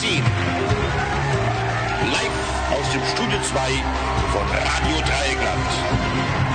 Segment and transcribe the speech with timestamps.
[0.00, 0.24] Magazin.
[2.10, 2.30] Live
[2.72, 3.58] aus dem Studio 2
[4.32, 6.49] von Radio Dreieckland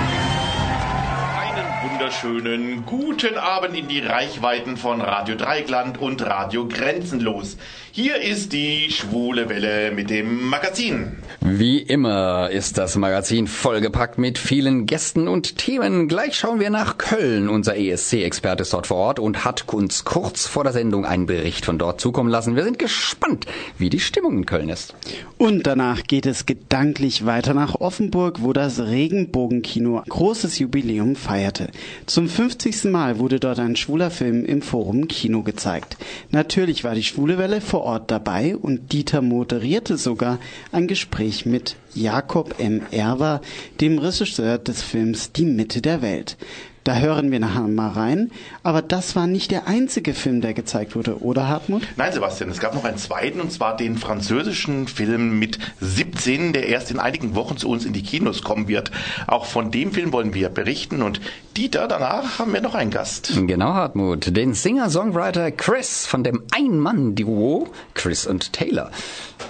[1.95, 7.55] wunderschönen guten Abend in die Reichweiten von Radio Dreigland und Radio Grenzenlos.
[7.93, 11.15] Hier ist die Schwule Welle mit dem Magazin.
[11.39, 16.09] Wie immer ist das Magazin vollgepackt mit vielen Gästen und Themen.
[16.09, 17.47] Gleich schauen wir nach Köln.
[17.47, 21.63] Unser ESC-Experte ist dort vor Ort und hat uns kurz vor der Sendung einen Bericht
[21.63, 22.57] von dort zukommen lassen.
[22.57, 23.45] Wir sind gespannt,
[23.77, 24.93] wie die Stimmung in Köln ist.
[25.37, 31.69] Und danach geht es gedanklich weiter nach Offenburg, wo das Regenbogenkino großes Jubiläum feierte.
[32.05, 32.85] Zum 50.
[32.85, 35.97] Mal wurde dort ein schwuler Film im Forum Kino gezeigt.
[36.31, 40.39] Natürlich war die Schwule Welle vor Ort dabei und Dieter moderierte sogar
[40.71, 42.81] ein Gespräch mit Jakob M.
[42.91, 43.41] Erwer,
[43.81, 46.37] dem Regisseur des Films Die Mitte der Welt.
[46.85, 48.31] Da hören wir nachher mal rein.
[48.61, 51.81] Aber das war nicht der einzige Film, der gezeigt wurde, oder Hartmut?
[51.97, 56.67] Nein, Sebastian, es gab noch einen zweiten, und zwar den französischen Film mit 17, der
[56.67, 58.91] erst in einigen Wochen zu uns in die Kinos kommen wird.
[59.25, 61.01] Auch von dem Film wollen wir berichten.
[61.01, 61.21] Und
[61.57, 63.33] Dieter, danach haben wir noch einen Gast.
[63.35, 64.37] Genau, Hartmut.
[64.37, 68.91] Den Singer-Songwriter Chris von dem Ein-Mann-Duo Chris und Taylor.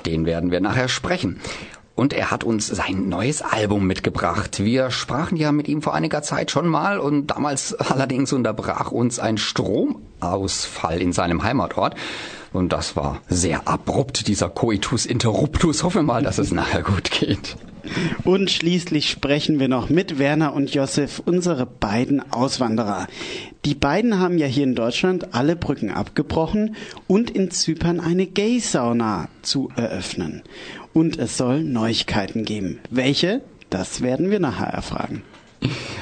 [0.06, 1.42] Den werden wir nachher sprechen.
[1.96, 4.60] Und er hat uns sein neues Album mitgebracht.
[4.64, 9.18] Wir sprachen ja mit ihm vor einiger Zeit schon mal und damals allerdings unterbrach uns
[9.20, 11.96] ein Stromausfall in seinem Heimatort.
[12.52, 15.84] Und das war sehr abrupt, dieser Coitus interruptus.
[15.84, 17.56] Hoffen wir mal, dass es nachher gut geht.
[18.24, 23.08] Und schließlich sprechen wir noch mit Werner und Josef, unsere beiden Auswanderer.
[23.66, 26.76] Die beiden haben ja hier in Deutschland alle Brücken abgebrochen
[27.08, 30.44] und in Zypern eine Gay-Sauna zu eröffnen.
[30.94, 32.80] Und es soll Neuigkeiten geben.
[32.92, 33.42] Welche?
[33.72, 35.24] Das werden wir nachher erfragen.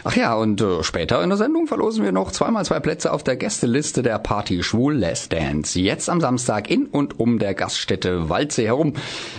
[0.05, 3.23] Ach ja, und äh, später in der Sendung verlosen wir noch zweimal zwei Plätze auf
[3.23, 5.79] der Gästeliste der Party Schwul Less Dance.
[5.79, 8.95] Jetzt am Samstag in und um der Gaststätte Waldsee herum.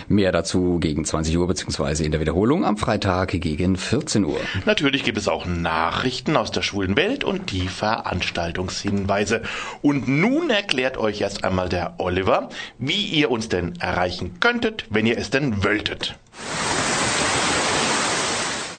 [0.07, 4.39] Mehr dazu gegen 20 Uhr beziehungsweise in der Wiederholung am Freitag gegen 14 Uhr.
[4.65, 9.43] Natürlich gibt es auch Nachrichten aus der schwulen Welt und die Veranstaltungshinweise.
[9.83, 15.05] Und nun erklärt euch erst einmal der Oliver, wie ihr uns denn erreichen könntet, wenn
[15.05, 16.15] ihr es denn wolltet.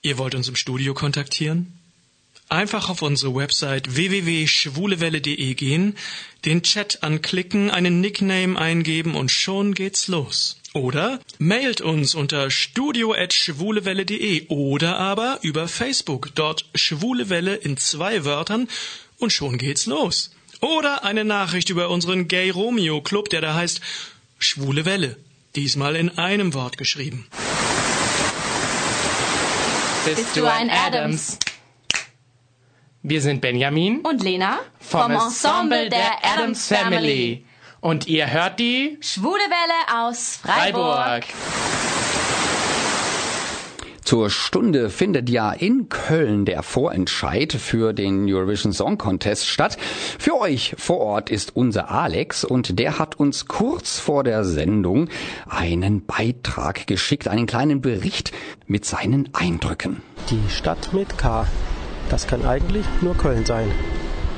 [0.03, 1.76] Ihr wollt uns im Studio kontaktieren?
[2.49, 5.97] Einfach auf unsere Website www.schwulewelle.de gehen,
[6.45, 10.61] den Chat anklicken, einen Nickname eingeben und schon geht's los.
[10.73, 18.69] Oder mailt uns unter studio.schwulewelle.de oder aber über Facebook, dort Schwulewelle in zwei Wörtern
[19.19, 20.31] und schon geht's los.
[20.61, 23.81] Oder eine Nachricht über unseren Gay Romeo Club, der da heißt
[24.39, 25.17] Schwule Welle.
[25.57, 27.27] Diesmal in einem Wort geschrieben.
[30.05, 31.39] Bist du ein Adams?
[33.09, 37.45] Wir sind Benjamin und Lena vom, vom Ensemble der Adams Family.
[37.81, 41.23] Und ihr hört die Schwule Welle aus Freiburg.
[41.23, 41.25] Freiburg.
[44.03, 49.79] Zur Stunde findet ja in Köln der Vorentscheid für den Eurovision Song Contest statt.
[50.19, 55.11] Für euch vor Ort ist unser Alex und der hat uns kurz vor der Sendung
[55.49, 58.33] einen Beitrag geschickt, einen kleinen Bericht
[58.67, 60.03] mit seinen Eindrücken.
[60.29, 61.47] Die Stadt mit K.
[62.09, 63.71] Das kann eigentlich nur Köln sein.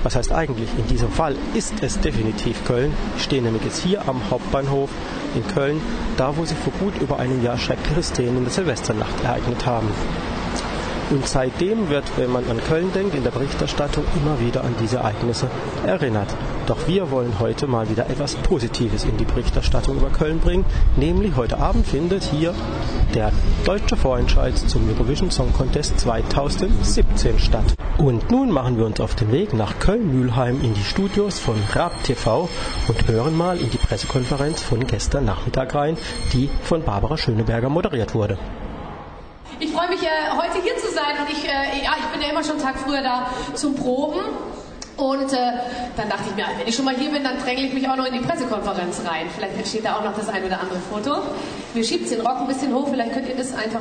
[0.03, 0.69] Was heißt eigentlich?
[0.79, 2.93] In diesem Fall ist es definitiv Köln.
[3.17, 4.91] Ich stehe nämlich jetzt hier am Hauptbahnhof
[5.35, 5.81] in Köln,
[6.17, 9.89] da wo sich vor gut über einem Jahr schreckliche Szenen in der Silvesternacht ereignet haben.
[11.11, 14.99] Und seitdem wird, wenn man an Köln denkt, in der Berichterstattung immer wieder an diese
[14.99, 15.49] Ereignisse
[15.87, 16.29] erinnert.
[16.67, 20.67] Doch wir wollen heute mal wieder etwas Positives in die Berichterstattung über Köln bringen.
[20.97, 22.55] Nämlich heute Abend findet hier
[23.15, 23.33] der
[23.65, 27.75] deutsche Vorentscheid zum Eurovision Song Contest 2017 statt.
[27.97, 32.05] Und nun machen wir uns auf den Weg nach Köln-Mülheim in die Studios von Rab
[32.05, 32.51] TV
[32.87, 35.97] und hören mal in die Pressekonferenz von gestern Nachmittag rein,
[36.35, 38.39] die von Barbara Schöneberger moderiert wurde.
[39.61, 42.43] Ich freue mich, äh, heute hier sein und ich, äh, ja, ich bin ja immer
[42.43, 44.21] schon einen Tag früher da zum Proben.
[44.99, 45.37] Und äh,
[45.97, 47.95] dann dachte ich mir, wenn ich schon mal hier bin, dann dränge ich mich auch
[47.95, 49.27] noch in die Pressekonferenz rein.
[49.35, 51.23] Vielleicht entsteht da auch noch das ein oder andere Foto.
[51.73, 53.81] Mir schiebt den Rock ein bisschen hoch, vielleicht könnt ihr das einfach,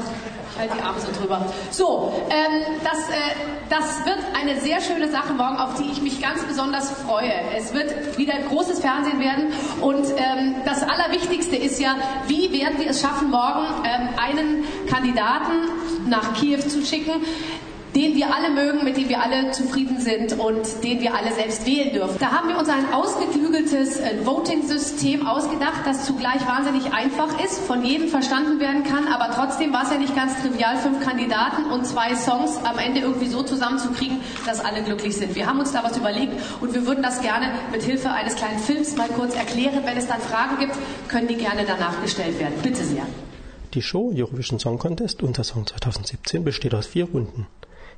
[0.51, 1.43] ich halte die Arme so drüber.
[1.71, 3.33] So, ähm, das, äh,
[3.67, 7.33] das wird eine sehr schöne Sache morgen, auf die ich mich ganz besonders freue.
[7.57, 11.95] Es wird wieder großes Fernsehen werden und ähm, das Allerwichtigste ist ja,
[12.27, 15.71] wie werden wir es schaffen, morgen ähm, einen Kandidaten
[16.07, 17.23] nach Kiew zu schicken,
[17.95, 21.65] den wir alle mögen, mit dem wir alle zufrieden sind und den wir alle selbst
[21.65, 22.17] wählen dürfen.
[22.19, 27.83] Da haben wir uns ein ausgeklügeltes äh, Voting-System ausgedacht, das zugleich wahnsinnig einfach ist, von
[27.83, 31.85] jedem verstanden werden kann, aber trotzdem war es ja nicht ganz trivial, fünf Kandidaten und
[31.85, 35.35] zwei Songs am Ende irgendwie so zusammenzukriegen, dass alle glücklich sind.
[35.35, 38.59] Wir haben uns da was überlegt und wir würden das gerne mit Hilfe eines kleinen
[38.59, 39.81] Films mal kurz erklären.
[39.85, 40.75] Wenn es dann Fragen gibt,
[41.07, 42.53] können die gerne danach gestellt werden.
[42.61, 43.05] Bitte sehr.
[43.73, 47.47] Die Show Eurovision Song Contest Unser Song 2017 besteht aus vier Runden.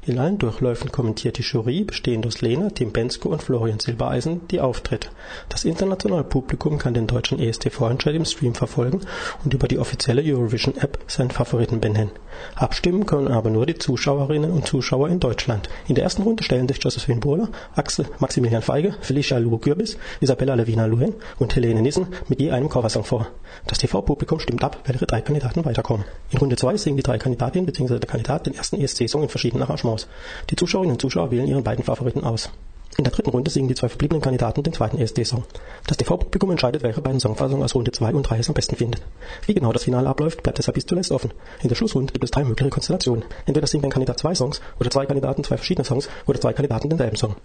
[0.06, 4.62] In allen Durchläufen kommentiert die Jury, bestehend aus Lena, Tim Bensko und Florian Silbereisen, die
[4.62, 5.10] Auftritte.
[5.50, 9.01] Das internationale Publikum kann den deutschen ESC-Vorentscheid im Stream verfolgen
[9.44, 12.12] und über die offizielle Eurovision-App seinen Favoriten benennen.
[12.56, 15.70] Abstimmen können aber nur die Zuschauerinnen und Zuschauer in Deutschland.
[15.88, 21.14] In der ersten Runde stellen sich Josephine Bohler, Axel Maximilian Feige, Felicia Lugo-Gürbis, Isabella Levina-Luen
[21.38, 23.28] und Helene Nissen mit je einem Coversong vor.
[23.68, 26.06] Das TV-Publikum stimmt ab, welche drei Kandidaten weiterkommen.
[26.31, 28.00] In Runde 2 singen die drei Kandidatinnen bzw.
[28.00, 30.08] der Kandidat den ersten ESC-Song in verschiedenen Arrangements.
[30.50, 32.50] Die Zuschauerinnen und Zuschauer wählen ihren beiden Favoriten aus.
[32.97, 35.44] In der dritten Runde singen die zwei verbliebenen Kandidaten den zweiten ESD-Song.
[35.88, 39.01] Das TV-Publikum entscheidet, welche beiden Songfassungen aus Runde 2 und 3 es am besten findet.
[39.45, 41.31] Wie genau das Finale abläuft, bleibt deshalb bis zuletzt offen.
[41.62, 43.24] In der Schlussrunde gibt es drei mögliche Konstellationen.
[43.45, 46.89] Entweder singt ein Kandidat zwei Songs, oder zwei Kandidaten zwei verschiedene Songs, oder zwei Kandidaten
[46.89, 47.36] denselben Song.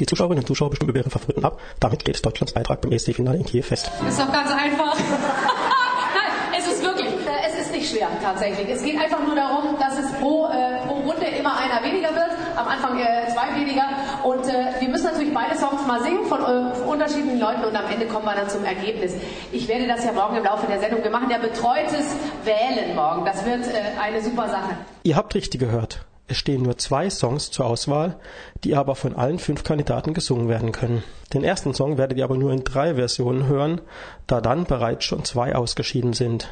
[0.00, 1.60] Die Zuschauerinnen und Zuschauer bestimmen über ihre Favoriten ab.
[1.80, 3.90] Damit steht Deutschlands Beitrag beim ESC-Finale in Kiew fest.
[4.06, 4.96] Ist doch ganz einfach.
[4.98, 8.68] Nein, es ist wirklich, äh, es ist nicht schwer tatsächlich.
[8.68, 12.43] Es geht einfach nur darum, dass es pro, äh, pro Runde immer einer weniger wird.
[12.56, 13.84] Am Anfang äh, zwei weniger.
[14.22, 17.86] Und äh, wir müssen natürlich beide Songs mal singen von, äh, unterschiedlichen Leuten und am
[17.90, 19.14] Ende kommen wir dann zum Ergebnis.
[19.52, 21.02] Ich werde das ja morgen im Laufe der Sendung.
[21.02, 22.14] Wir machen ja betreutes
[22.44, 23.24] Wählen morgen.
[23.24, 24.76] Das wird äh, eine super Sache.
[25.02, 26.04] Ihr habt richtig gehört.
[26.26, 28.16] Es stehen nur zwei Songs zur Auswahl,
[28.64, 31.04] die aber von allen fünf Kandidaten gesungen werden können.
[31.34, 33.82] Den ersten Song werdet ihr aber nur in drei Versionen hören,
[34.26, 36.48] da dann bereits schon zwei ausgeschieden sind.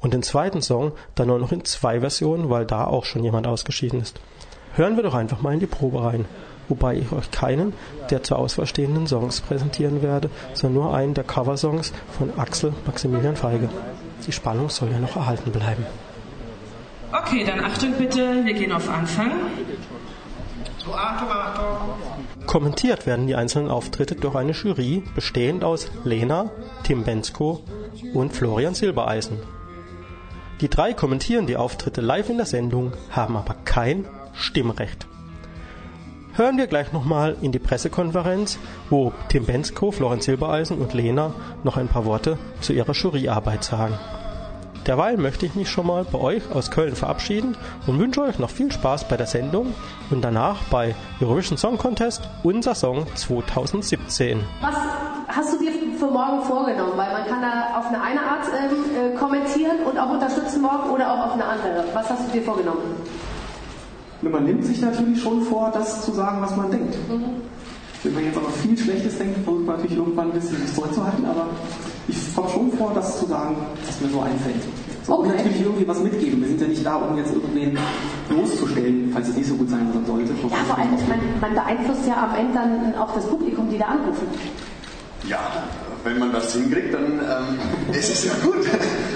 [0.00, 3.46] Und den zweiten Song dann nur noch in zwei Versionen, weil da auch schon jemand
[3.46, 4.20] ausgeschieden ist.
[4.76, 6.24] Hören wir doch einfach mal in die Probe rein.
[6.68, 7.74] Wobei ich euch keinen
[8.10, 13.36] der zur Auswahl stehenden Songs präsentieren werde, sondern nur einen der Coversongs von Axel Maximilian
[13.36, 13.68] Feige.
[14.26, 15.84] Die Spannung soll ja noch erhalten bleiben.
[17.12, 19.30] Okay, dann Achtung bitte, wir gehen auf Anfang.
[22.46, 26.50] Kommentiert werden die einzelnen Auftritte durch eine Jury, bestehend aus Lena,
[26.82, 27.62] Tim Bensko
[28.12, 29.38] und Florian Silbereisen.
[30.60, 35.06] Die drei kommentieren die Auftritte live in der Sendung, haben aber kein Stimmrecht.
[36.36, 38.58] Hören wir gleich nochmal in die Pressekonferenz,
[38.90, 41.32] wo Tim Bensko, Florian Silbereisen und Lena
[41.62, 43.96] noch ein paar Worte zu ihrer Juryarbeit sagen.
[44.86, 48.50] Derweil möchte ich mich schon mal bei euch aus Köln verabschieden und wünsche euch noch
[48.50, 49.72] viel Spaß bei der Sendung
[50.10, 54.40] und danach bei Eurovision Song Contest Unser Song 2017.
[54.60, 54.74] Was
[55.28, 56.92] hast du dir für morgen vorgenommen?
[56.96, 60.90] Weil man kann da auf eine eine Art ähm, äh, kommentieren und auch unterstützen morgen
[60.90, 61.84] oder auch auf eine andere.
[61.94, 62.82] Was hast du dir vorgenommen?
[64.30, 66.96] Man nimmt sich natürlich schon vor, das zu sagen, was man denkt.
[67.08, 67.24] Mhm.
[68.02, 71.24] Wenn man jetzt aber viel Schlechtes denkt, versucht man natürlich irgendwann ein bisschen sich zurückzuhalten,
[71.24, 71.46] aber
[72.06, 73.56] ich habe schon vor, das zu sagen,
[73.86, 74.62] was mir so einfällt.
[75.04, 75.28] So, Okay.
[75.28, 76.40] Und natürlich irgendwie was mitgeben.
[76.40, 77.78] Wir sind ja nicht da, um jetzt irgendwen
[78.28, 80.32] bloßzustellen, falls es nicht so gut sein sollte.
[80.32, 83.86] Ja, vor allem, man, man beeinflusst ja am Ende dann auch das Publikum, die da
[83.86, 84.26] anrufen.
[85.28, 85.40] Ja,
[86.04, 88.66] wenn man das hinkriegt, dann ähm, ist es ja gut.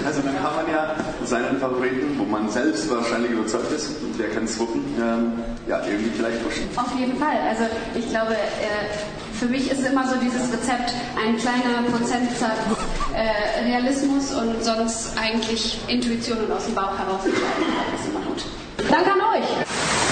[0.05, 0.95] Also dann kann man ja
[1.25, 5.33] seinen Favoriten, wo man selbst wahrscheinlich überzeugt ist, und der kann es wuppen, ähm,
[5.67, 6.63] ja, irgendwie vielleicht pushen.
[6.75, 7.37] Auf jeden Fall.
[7.47, 7.63] Also
[7.95, 12.51] ich glaube, äh, für mich ist immer so dieses Rezept ein kleiner Prozentsatz
[13.13, 17.21] äh, Realismus und sonst eigentlich Intuition und aus dem Bauch heraus.
[17.23, 18.43] Das ist immer gut.
[18.89, 20.08] Danke an euch.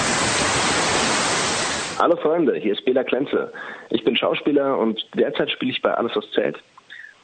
[2.00, 3.52] Hallo Freunde, hier ist Bela Klenze.
[3.90, 6.56] Ich bin Schauspieler und derzeit spiele ich bei Alles was zählt.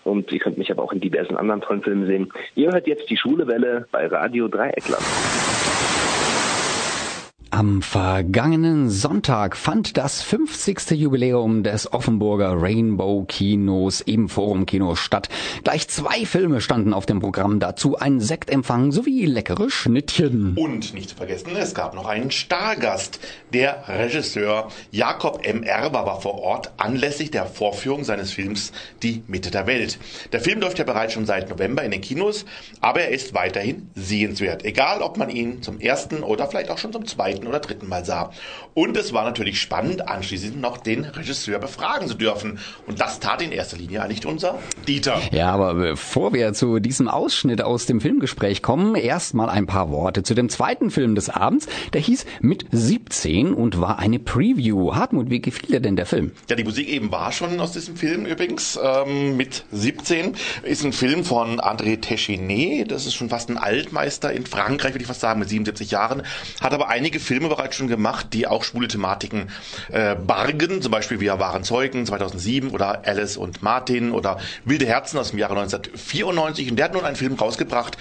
[0.03, 2.33] Und ihr könnt mich aber auch in diversen anderen tollen Filmen sehen.
[2.57, 5.05] Ihr hört jetzt die Schwule Welle bei Radio Dreieckland.
[7.55, 10.91] Am vergangenen Sonntag fand das 50.
[10.91, 15.29] Jubiläum des Offenburger Rainbow Kinos im Forum Kino statt.
[15.63, 20.57] Gleich zwei Filme standen auf dem Programm, dazu ein Sektempfang sowie leckere Schnittchen.
[20.57, 23.21] Und nicht zu vergessen, es gab noch einen Stargast.
[23.53, 25.63] Der Regisseur Jakob M.
[25.63, 28.73] Erber war vor Ort anlässlich der Vorführung seines Films
[29.05, 30.01] Die Mitte der Welt.
[30.33, 32.47] Der Film läuft ja bereits schon seit November in den Kinos,
[32.81, 34.65] aber er ist weiterhin sehenswert.
[34.65, 38.05] Egal, ob man ihn zum ersten oder vielleicht auch schon zum zweiten oder dritten Mal
[38.05, 38.31] sah.
[38.75, 42.59] Und es war natürlich spannend, anschließend noch den Regisseur befragen zu dürfen.
[42.87, 45.21] Und das tat in erster Linie eigentlich unser Dieter.
[45.33, 50.23] Ja, aber bevor wir zu diesem Ausschnitt aus dem Filmgespräch kommen, erstmal ein paar Worte
[50.23, 51.67] zu dem zweiten Film des Abends.
[51.93, 54.95] Der hieß Mit 17 und war eine Preview.
[54.95, 56.33] Hartmut, wie gefiel dir denn der Film?
[56.49, 60.35] Ja, die Musik eben war schon aus diesem Film übrigens ähm, mit 17.
[60.63, 62.87] Ist ein Film von André Téchiné.
[62.87, 66.23] Das ist schon fast ein Altmeister in Frankreich, würde ich fast sagen, mit 77 Jahren.
[66.61, 69.51] Hat aber einige Filme Filme bereits schon gemacht, die auch schwule Thematiken
[69.91, 70.81] äh, bargen.
[70.81, 75.41] Zum Beispiel Wir waren Zeugen 2007 oder Alice und Martin oder Wilde Herzen aus dem
[75.41, 76.71] Jahre 1994.
[76.71, 77.99] Und der hat nun einen Film rausgebracht,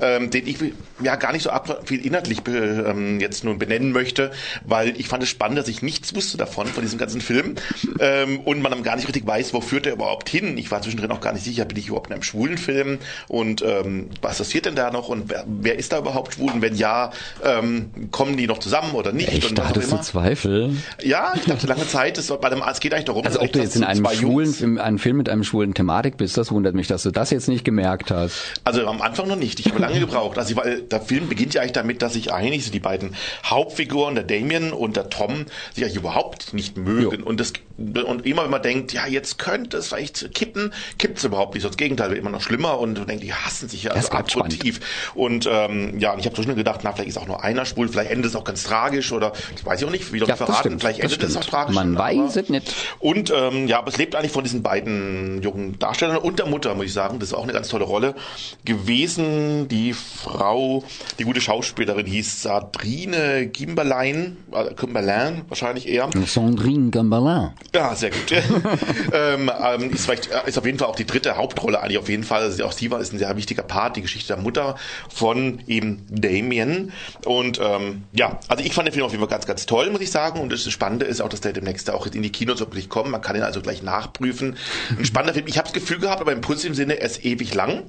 [0.00, 0.58] ähm, den ich
[1.02, 1.50] ja gar nicht so
[1.84, 4.30] viel inhaltlich ähm, jetzt nun benennen möchte,
[4.64, 7.56] weil ich fand es spannend, dass ich nichts wusste davon, von diesem ganzen Film.
[7.98, 10.56] Ähm, und man dann gar nicht richtig weiß, wo führt der überhaupt hin.
[10.58, 13.62] Ich war zwischendrin auch gar nicht sicher, bin ich überhaupt in einem schwulen Film und
[13.62, 16.76] ähm, was passiert denn da noch und wer, wer ist da überhaupt schwul und wenn
[16.76, 17.10] ja,
[17.42, 19.28] ähm, kommen die noch zusammen oder nicht?
[19.28, 20.76] Echt, und da hattest du Zweifel?
[21.02, 23.58] Ja, ich dachte lange Zeit, es, bei dem, es geht eigentlich darum, also ob du
[23.58, 26.86] jetzt in einem schwulen Film, einem Film mit einem schwulen Thematik bist, das wundert mich,
[26.86, 28.60] dass du das jetzt nicht gemerkt hast.
[28.64, 29.60] Also am Anfang noch nicht.
[29.60, 30.38] Ich habe lange gebraucht.
[30.38, 33.14] Also ich, weil der Film beginnt ja eigentlich damit, dass sich eigentlich so die beiden
[33.44, 37.22] Hauptfiguren, der Damien und der Tom, sich eigentlich überhaupt nicht mögen.
[37.22, 41.24] Und das und immer wenn man denkt, ja, jetzt könnte es vielleicht kippen, kippt es
[41.24, 41.66] überhaupt nicht.
[41.66, 44.80] Das Gegenteil wird immer noch schlimmer und man denkt, die hassen sich ja also abgrundtief.
[45.14, 47.66] Und ähm, ja, und ich habe so schon gedacht, na, vielleicht ist auch nur einer
[47.66, 50.36] schwul, vielleicht endet es auch ganz tragisch oder das weiß ich auch nicht, wie ja,
[50.36, 51.74] verraten, stimmt, vielleicht endet es auch tragisch.
[51.74, 52.74] Man weiß es nicht.
[52.98, 56.74] Und ähm, ja, aber es lebt eigentlich von diesen beiden jungen Darstellern und der Mutter,
[56.74, 57.18] muss ich sagen.
[57.18, 58.14] Das ist auch eine ganz tolle Rolle
[58.64, 59.68] gewesen.
[59.68, 60.82] Die Frau,
[61.18, 66.08] die gute Schauspielerin hieß Sandrine Gimberlein, äh, Gimberlein wahrscheinlich eher.
[66.26, 67.52] Sandrine Gimberlein.
[67.74, 68.32] Ja, sehr gut.
[69.12, 72.08] ähm, ähm, ist, vielleicht, äh, ist auf jeden Fall auch die dritte Hauptrolle eigentlich auf
[72.08, 72.42] jeden Fall.
[72.42, 74.76] Also auch sie war ist ein sehr wichtiger Part, die Geschichte der Mutter
[75.08, 76.92] von eben Damien.
[77.24, 80.00] Und ähm, ja, also ich fand den Film auf jeden Fall ganz, ganz toll, muss
[80.00, 80.40] ich sagen.
[80.40, 83.10] Und das Spannende ist auch, dass der demnächst auch in die Kinos wirklich kommt.
[83.10, 84.56] Man kann ihn also gleich nachprüfen.
[84.96, 85.46] Ein spannender Film.
[85.46, 87.82] Ich habe das Gefühl gehabt, aber im positiven Sinne, er ist ewig lang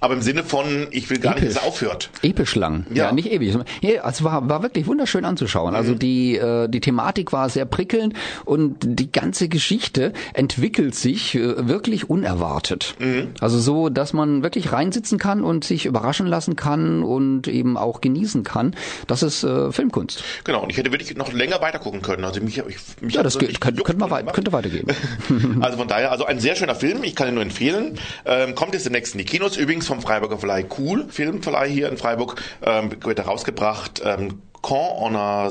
[0.00, 1.44] aber im Sinne von, ich will gar Episch.
[1.44, 2.10] nicht, dass er aufhört.
[2.22, 3.56] Episch lang, ja, ja nicht ewig.
[3.80, 5.74] Ja, also war, war wirklich wunderschön anzuschauen.
[5.74, 5.98] Also mhm.
[5.98, 8.14] Die, äh, die Thematik war sehr prickelnd
[8.44, 12.96] und die ganze Geschichte entwickelt sich äh, wirklich unerwartet.
[12.98, 13.28] Mhm.
[13.40, 18.00] Also so, dass man wirklich reinsitzen kann und sich überraschen lassen kann und eben auch
[18.00, 18.76] genießen kann.
[19.06, 20.22] Das ist äh, Filmkunst.
[20.44, 22.24] Genau, und ich hätte wirklich noch länger weiter gucken können.
[22.24, 24.86] Also mich, ich, mich ja, das geht, könnte, könnte, wei könnte weitergehen.
[25.60, 27.98] also von daher, also ein sehr schöner Film, ich kann ihn nur empfehlen.
[28.26, 29.56] Ähm, kommt jetzt demnächst in die Kinos.
[29.56, 34.02] Übrigens vom Freiburger Verleih Cool, Filmverleih hier in Freiburg, ähm, wird herausgebracht.
[34.04, 35.50] Ähm, Quand on a,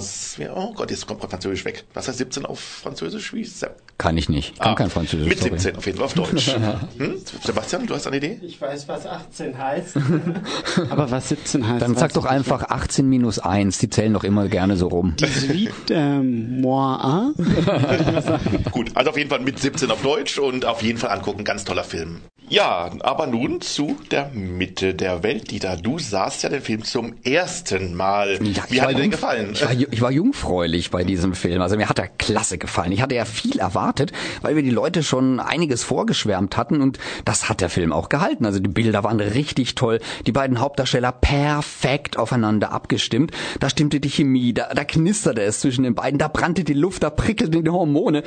[0.55, 1.83] oh Gott, jetzt kommt Französisch weg.
[1.93, 3.31] Was heißt 17 auf Französisch?
[3.31, 3.63] Wie ist
[3.99, 4.57] Kann ich nicht.
[4.57, 5.29] Kann ah, kein Französisch.
[5.29, 5.77] Mit 17 sorry.
[5.77, 6.55] auf jeden Fall auf Deutsch.
[6.97, 7.21] hm?
[7.43, 8.39] Sebastian, du hast eine Idee?
[8.41, 9.97] Ich weiß, was 18 heißt.
[10.89, 11.83] Aber was 17 heißt.
[11.83, 13.77] Dann sag doch einfach 18 minus 1.
[13.77, 15.15] Die zählen doch immer gerne so rum.
[15.21, 18.71] 18 ähm, moins 1.
[18.71, 21.43] Gut, also auf jeden Fall mit 17 auf Deutsch und auf jeden Fall angucken.
[21.43, 22.21] Ganz toller Film.
[22.53, 25.75] Ja, aber nun zu der Mitte der Welt, Dieter.
[25.75, 28.37] Du sahst ja den Film zum ersten Mal.
[28.43, 29.53] Ja, Wie hat dir gefallen?
[29.53, 31.63] Ich war, ich war jungfräulich bei diesem Film.
[31.63, 32.91] Also mir hat er klasse gefallen.
[32.91, 34.11] Ich hatte ja viel erwartet,
[34.43, 38.45] weil wir die Leute schon einiges vorgeschwärmt hatten und das hat der Film auch gehalten.
[38.45, 39.99] Also die Bilder waren richtig toll.
[40.27, 43.31] Die beiden Hauptdarsteller perfekt aufeinander abgestimmt.
[43.61, 47.01] Da stimmte die Chemie, da, da knisterte es zwischen den beiden, da brannte die Luft,
[47.01, 48.21] da prickelten die Hormone.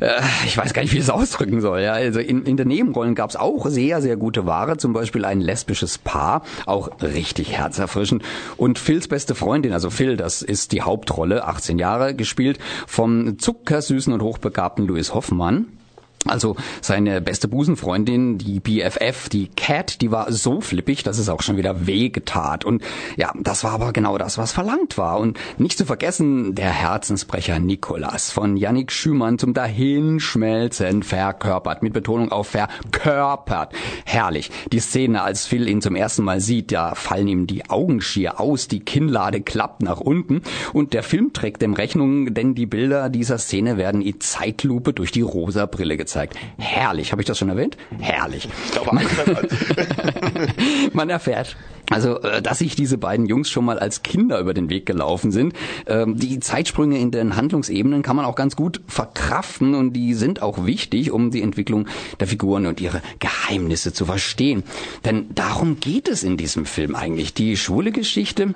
[0.00, 1.82] Äh, ich weiß gar nicht, wie ich es ausdrücken soll.
[1.82, 4.76] Ja, also in, in den Nebenrollen gab es auch sehr, sehr gute Ware.
[4.76, 8.22] Zum Beispiel ein lesbisches Paar, auch richtig herzerfrischend.
[8.56, 14.12] Und Phils beste Freundin, also Phil, das ist die Hauptrolle, 18 Jahre, gespielt vom zuckersüßen
[14.12, 15.77] und hochbegabten Louis Hoffmann.
[16.26, 21.42] Also seine beste Busenfreundin, die BFF, die Cat, die war so flippig, dass es auch
[21.42, 22.64] schon wieder wehgetat.
[22.64, 22.82] Und
[23.16, 25.20] ja, das war aber genau das, was verlangt war.
[25.20, 31.82] Und nicht zu vergessen, der Herzensbrecher Nikolas von Yannick Schümann zum Dahinschmelzen verkörpert.
[31.82, 33.72] Mit Betonung auf verkörpert.
[34.04, 34.50] Herrlich.
[34.72, 38.40] Die Szene, als Phil ihn zum ersten Mal sieht, da fallen ihm die Augen schier
[38.40, 40.42] aus, die Kinnlade klappt nach unten.
[40.72, 45.12] Und der Film trägt dem Rechnung, denn die Bilder dieser Szene werden in Zeitlupe durch
[45.12, 46.36] die rosa Brille gezeigt gezeigt.
[46.58, 47.12] Herrlich.
[47.12, 47.76] Habe ich das schon erwähnt?
[48.00, 48.48] Herrlich.
[48.92, 49.06] Man,
[50.92, 51.56] man erfährt
[51.90, 55.32] also, äh, dass sich diese beiden Jungs schon mal als Kinder über den Weg gelaufen
[55.32, 55.54] sind.
[55.86, 60.42] Ähm, die Zeitsprünge in den Handlungsebenen kann man auch ganz gut verkraften und die sind
[60.42, 61.86] auch wichtig, um die Entwicklung
[62.20, 64.64] der Figuren und ihre Geheimnisse zu verstehen.
[65.04, 67.32] Denn darum geht es in diesem Film eigentlich.
[67.32, 68.54] Die schwule Geschichte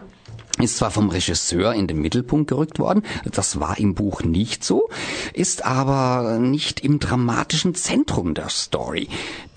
[0.58, 4.88] ist zwar vom Regisseur in den Mittelpunkt gerückt worden, das war im Buch nicht so,
[5.32, 9.08] ist aber nicht im dramatischen Zentrum der Story.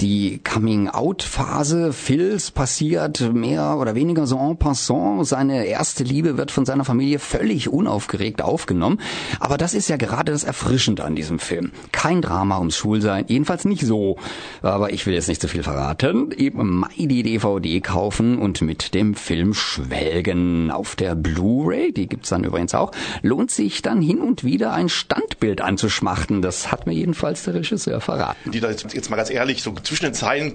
[0.01, 5.25] Die Coming-out-Phase Phils passiert mehr oder weniger so en passant.
[5.25, 8.99] Seine erste Liebe wird von seiner Familie völlig unaufgeregt aufgenommen.
[9.39, 11.71] Aber das ist ja gerade das Erfrischende an diesem Film.
[11.91, 14.17] Kein Drama ums Schulsein, jedenfalls nicht so.
[14.61, 16.31] Aber ich will jetzt nicht zu viel verraten.
[16.31, 22.29] Eben mal die DVD kaufen und mit dem Film schwelgen auf der Blu-ray, die gibt's
[22.29, 22.91] dann übrigens auch,
[23.23, 26.43] lohnt sich dann hin und wieder ein Standbild anzuschmachten.
[26.43, 28.51] Das hat mir jedenfalls der Regisseur verraten.
[28.51, 30.53] Die da jetzt, jetzt mal ganz ehrlich, so zwischen den Zeilen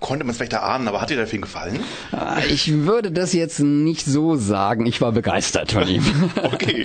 [0.00, 1.80] konnte man es vielleicht erahnen, aber hat dir der Film gefallen?
[2.12, 4.86] Ah, Ich würde das jetzt nicht so sagen.
[4.86, 6.04] Ich war begeistert von ihm.
[6.42, 6.82] Okay.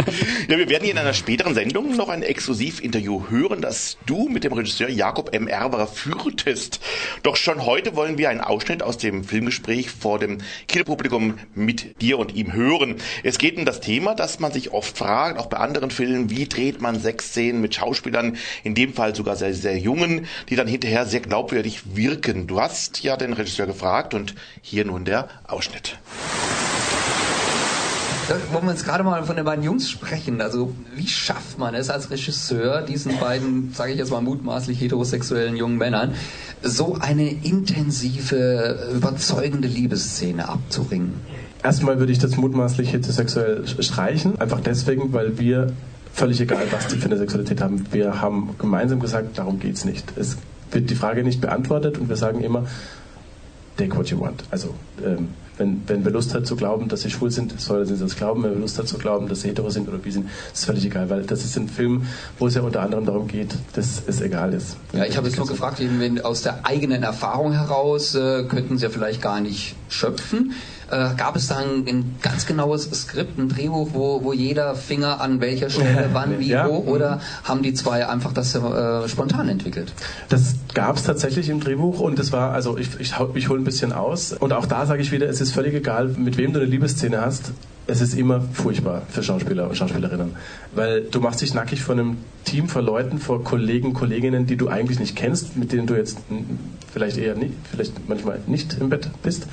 [0.49, 4.43] Ja, wir werden hier in einer späteren Sendung noch ein Exklusivinterview hören, das du mit
[4.43, 5.47] dem Regisseur Jakob M.
[5.47, 6.79] Erberer führtest.
[7.23, 12.19] Doch schon heute wollen wir einen Ausschnitt aus dem Filmgespräch vor dem Kinopublikum mit dir
[12.19, 12.95] und ihm hören.
[13.23, 16.47] Es geht um das Thema, das man sich oft fragt, auch bei anderen Filmen, wie
[16.47, 21.05] dreht man Sexszenen mit Schauspielern, in dem Fall sogar sehr, sehr jungen, die dann hinterher
[21.05, 22.47] sehr glaubwürdig wirken.
[22.47, 25.97] Du hast ja den Regisseur gefragt und hier nun der Ausschnitt.
[28.27, 30.41] Da wollen wir jetzt gerade mal von den beiden Jungs sprechen.
[30.41, 35.55] Also wie schafft man es als Regisseur, diesen beiden, sage ich jetzt mal mutmaßlich heterosexuellen
[35.55, 36.15] jungen Männern,
[36.63, 41.13] so eine intensive, überzeugende Liebesszene abzuringen?
[41.63, 45.67] Erstmal würde ich das mutmaßlich heterosexuell streichen, einfach deswegen, weil wir
[46.11, 47.85] völlig egal, was die für eine Sexualität haben.
[47.91, 50.13] Wir haben gemeinsam gesagt, darum geht's nicht.
[50.17, 50.37] Es
[50.71, 52.65] wird die Frage nicht beantwortet und wir sagen immer,
[53.77, 54.43] take what you want.
[54.51, 57.97] Also ähm, wenn, wenn wer Lust hat zu glauben, dass sie schwul sind, soll sie
[57.97, 58.43] das glauben.
[58.43, 60.85] Wenn wer Lust hat zu glauben, dass sie hetero sind oder bi sind, ist völlig
[60.85, 62.07] egal, weil das ist ein Film,
[62.39, 64.75] wo es ja unter anderem darum geht, dass es egal ist.
[64.91, 68.77] Ja, ich habe jetzt nur gefragt, eben wenn aus der eigenen Erfahrung heraus äh, könnten
[68.77, 70.51] Sie ja vielleicht gar nicht schöpfen.
[70.91, 75.19] Äh, gab es da ein, ein ganz genaues Skript, ein Drehbuch, wo, wo jeder Finger
[75.19, 76.67] an welcher Stelle, wann, wie, Ja.
[76.69, 76.77] wo?
[76.77, 79.93] Oder haben die zwei einfach das äh, spontan entwickelt?
[80.29, 83.63] Das gab es tatsächlich im Drehbuch und es war, also ich, ich, ich hole ein
[83.63, 84.33] bisschen aus.
[84.33, 87.21] Und auch da sage ich wieder, es ist völlig egal, mit wem du eine Liebesszene
[87.21, 87.53] hast.
[87.87, 90.35] Es ist immer furchtbar für Schauspieler und Schauspielerinnen.
[90.73, 94.67] Weil du machst dich nackig vor einem Team, vor Leuten, vor Kollegen, Kolleginnen, die du
[94.67, 96.17] eigentlich nicht kennst, mit denen du jetzt
[96.91, 99.47] vielleicht eher nicht, vielleicht manchmal nicht im Bett bist.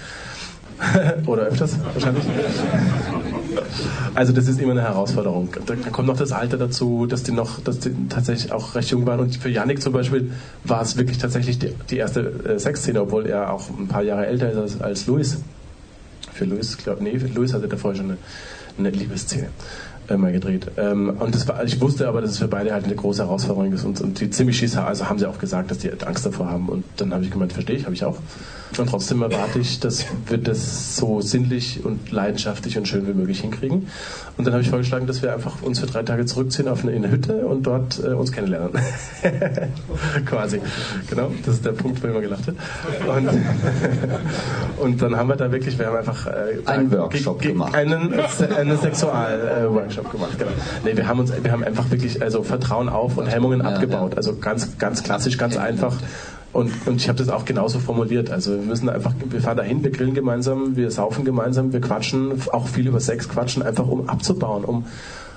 [1.27, 2.25] Oder öfters wahrscheinlich.
[4.15, 5.49] Also das ist immer eine Herausforderung.
[5.67, 9.07] Da kommt noch das Alter dazu, dass die noch, dass die tatsächlich auch recht jung
[9.07, 9.21] waren.
[9.21, 10.33] Und für Yannick zum Beispiel
[10.65, 14.27] war es wirklich tatsächlich die, die erste äh, Sexszene, obwohl er auch ein paar Jahre
[14.27, 15.39] älter ist als, als Louis.
[16.33, 18.19] Für Louis, glaub, nee, für Louis hatte davor schon eine,
[18.79, 19.49] eine Liebesszene
[20.09, 20.67] äh, mal gedreht.
[20.77, 23.73] Ähm, und das war, ich wusste aber, dass es für beide halt eine große Herausforderung
[23.73, 26.51] ist und, und die ziemlich schieß, also haben sie auch gesagt, dass die Angst davor
[26.51, 26.69] haben.
[26.69, 28.19] Und dann habe ich gemeint, verstehe ich, habe ich auch.
[28.79, 33.41] Und trotzdem erwarte ich, dass wir das so sinnlich und leidenschaftlich und schön wie möglich
[33.41, 33.89] hinkriegen.
[34.39, 36.93] Und dann habe ich vorgeschlagen, dass wir einfach uns für drei Tage zurückziehen auf eine,
[36.93, 38.71] in eine Hütte und dort äh, uns kennenlernen.
[40.27, 40.61] Quasi.
[41.11, 42.57] Genau, das ist der Punkt, wo immer gelacht wird.
[43.07, 43.29] Und,
[44.81, 46.31] und dann haben wir da wirklich, wir haben einfach äh,
[46.65, 47.75] Einen Workshop ge- ge- gemacht.
[47.75, 48.15] Einen,
[48.57, 50.51] einen Sexual-Workshop gemacht, genau.
[50.85, 54.17] Nee, wir haben uns, wir haben einfach wirklich also Vertrauen auf und Hemmungen abgebaut.
[54.17, 55.97] Also ganz, ganz klassisch, ganz einfach.
[56.53, 58.31] Und, und ich habe das auch genauso formuliert.
[58.31, 62.33] Also wir müssen einfach, wir fahren dahin, wir grillen gemeinsam, wir saufen gemeinsam, wir quatschen,
[62.53, 64.85] auch viel über Sex quatschen, einfach um abzubauen, um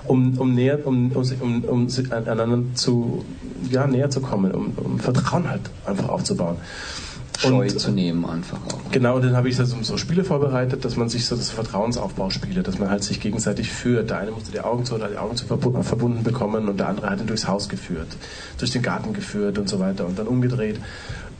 [0.07, 3.25] um, um näher, um, um, um, einander zu,
[3.69, 6.57] ja, näher zu kommen, um, um Vertrauen halt einfach aufzubauen.
[7.39, 8.91] Scheu zu nehmen einfach auch.
[8.91, 12.63] Genau, und dann habe ich so, so Spiele vorbereitet, dass man sich so das Vertrauensaufbauspiele,
[12.63, 14.09] dass man halt sich gegenseitig führt.
[14.09, 16.87] Der eine musste die Augen zu oder die Augen zu verbu- verbunden bekommen und der
[16.89, 18.07] andere hat ihn durchs Haus geführt,
[18.57, 20.79] durch den Garten geführt und so weiter und dann umgedreht.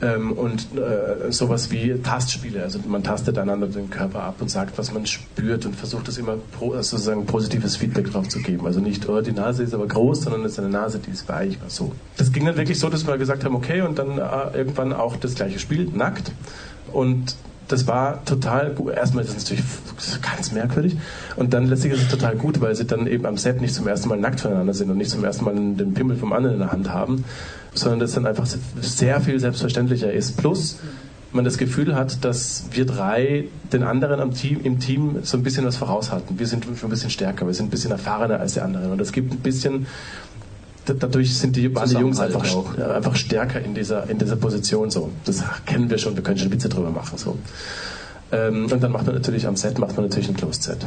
[0.02, 4.76] Ähm, und äh, sowas wie Tastspiele, also man tastet einander den Körper ab und sagt,
[4.76, 8.66] was man spürt und versucht es immer pro, also sozusagen positives Feedback drauf zu geben.
[8.66, 11.26] Also nicht, oh, die Nase ist aber groß, sondern es ist eine Nase, die ist
[11.30, 11.58] weich.
[11.68, 11.92] So.
[12.18, 15.16] Das ging dann wirklich so, dass wir gesagt haben, okay, und dann äh, irgendwann auch
[15.16, 16.30] das gleiche Spiel, nackt.
[16.92, 17.34] Und
[17.68, 18.92] das war total gut.
[18.92, 19.64] Erstmal ist es natürlich
[20.22, 20.96] ganz merkwürdig.
[21.36, 23.88] Und dann letztlich ist es total gut, weil sie dann eben am Set nicht zum
[23.88, 26.60] ersten Mal nackt voneinander sind und nicht zum ersten Mal den Pimmel vom anderen in
[26.60, 27.24] der Hand haben,
[27.78, 28.46] sondern das dann einfach
[28.80, 30.36] sehr viel selbstverständlicher ist.
[30.36, 30.78] Plus,
[31.32, 35.42] man das Gefühl hat, dass wir drei den anderen am Team, im Team so ein
[35.42, 36.38] bisschen was voraus hatten.
[36.38, 38.90] Wir sind schon ein bisschen stärker, wir sind ein bisschen erfahrener als die anderen.
[38.92, 39.86] Und es gibt ein bisschen,
[40.86, 42.78] da- dadurch sind die, die Jungs einfach, auch.
[42.78, 45.10] ja, einfach stärker in dieser, in dieser Position so.
[45.26, 47.18] Das kennen wir schon, wir können schon Witze drüber machen.
[47.18, 47.36] So.
[48.32, 50.86] Ähm, und dann macht man natürlich am Set, macht man natürlich ein Closed Set.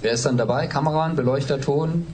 [0.00, 0.66] Wer ist dann dabei?
[0.66, 2.06] Kameran, Beleuchter, Ton?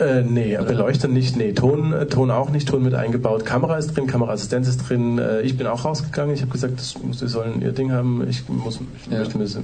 [0.00, 3.94] Äh, nee, Beleuchter nicht, nee, Ton, äh, Ton auch nicht, Ton mit eingebaut, Kamera ist
[3.94, 7.62] drin, Kameraassistenz ist drin, äh, ich bin auch rausgegangen, ich habe gesagt, das, sie sollen
[7.62, 9.56] ihr Ding haben, ich, muss, ich möchte mir das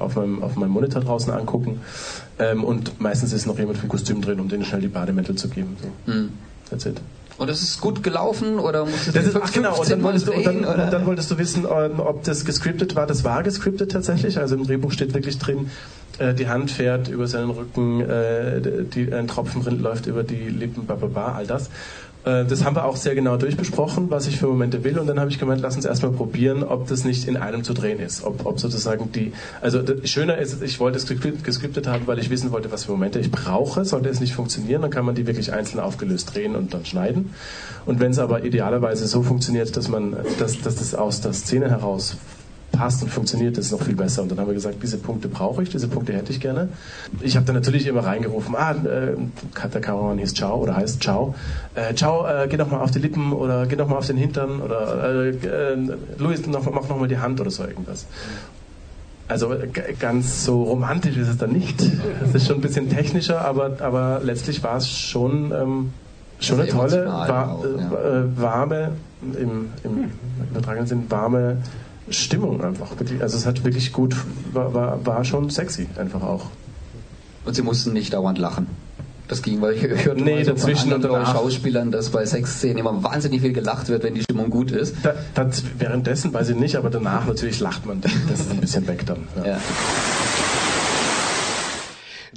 [0.00, 1.80] auf meinem, auf meinem Monitor draußen angucken
[2.40, 5.48] ähm, und meistens ist noch jemand für Kostüm drin, um denen schnell die Bademäntel zu
[5.48, 5.76] geben.
[5.80, 6.12] So.
[6.12, 6.30] Hm.
[6.68, 7.00] That's it.
[7.38, 10.00] Und das ist gut gelaufen oder musstest Das du ist, ach genau, und dann, 15
[10.00, 13.06] Mal wolltest du, und, dann, und dann wolltest du wissen, ähm, ob das gescriptet war.
[13.06, 14.38] Das war gescriptet tatsächlich.
[14.38, 15.70] Also im Drehbuch steht wirklich drin,
[16.18, 18.60] äh, die Hand fährt über seinen Rücken, äh,
[18.94, 21.68] die, ein Tropfen läuft über die Lippen, bababa, all das.
[22.26, 24.98] Äh, das haben wir auch sehr genau durchbesprochen, was ich für Momente will.
[24.98, 27.72] Und dann habe ich gemeint, lass uns erstmal probieren, ob das nicht in einem zu
[27.72, 28.24] drehen ist.
[28.24, 32.50] Ob, ob sozusagen die, also schöner ist, ich wollte es geskriptet haben, weil ich wissen
[32.50, 33.84] wollte, was für Momente ich brauche.
[33.84, 37.32] Sollte es nicht funktionieren, dann kann man die wirklich einzeln aufgelöst drehen und dann schneiden.
[37.86, 41.70] Und wenn es aber idealerweise so funktioniert, dass man, dass, dass das aus der Szene
[41.70, 42.16] heraus
[42.76, 44.22] passt und funktioniert, das ist noch viel besser.
[44.22, 46.68] Und dann haben wir gesagt, diese Punkte brauche ich, diese Punkte hätte ich gerne.
[47.20, 49.16] Ich habe dann natürlich immer reingerufen, ah, äh,
[49.72, 51.34] der Kameramann hieß Ciao oder heißt Ciao.
[51.74, 54.16] Äh, Ciao, äh, geh doch mal auf die Lippen oder geh doch mal auf den
[54.16, 58.06] Hintern oder äh, äh, Luis, noch, mach noch mal die Hand oder so irgendwas.
[59.28, 59.52] Also
[59.98, 61.82] ganz so romantisch ist es dann nicht.
[62.22, 65.92] Es ist schon ein bisschen technischer, aber, aber letztlich war es schon, ähm,
[66.38, 68.20] schon eine tolle, war, auch, ja.
[68.20, 70.10] äh, warme, im, im
[70.50, 71.56] übertragenen Sinn, warme
[72.10, 72.92] Stimmung einfach.
[73.20, 74.16] Also es hat wirklich gut,
[74.52, 76.46] war, war, war schon sexy einfach auch.
[77.44, 78.66] Und sie mussten nicht dauernd lachen.
[79.28, 83.02] Das ging, weil ich hörte nee, so dazwischen von anderen Schauspielern, dass bei Sexszenen immer
[83.02, 84.94] wahnsinnig viel gelacht wird, wenn die Stimmung gut ist.
[85.02, 88.00] Da, das, währenddessen weiß ich nicht, aber danach natürlich lacht man.
[88.00, 89.26] Das ist ein bisschen weg dann.
[89.36, 89.52] Ja.
[89.52, 89.58] Ja.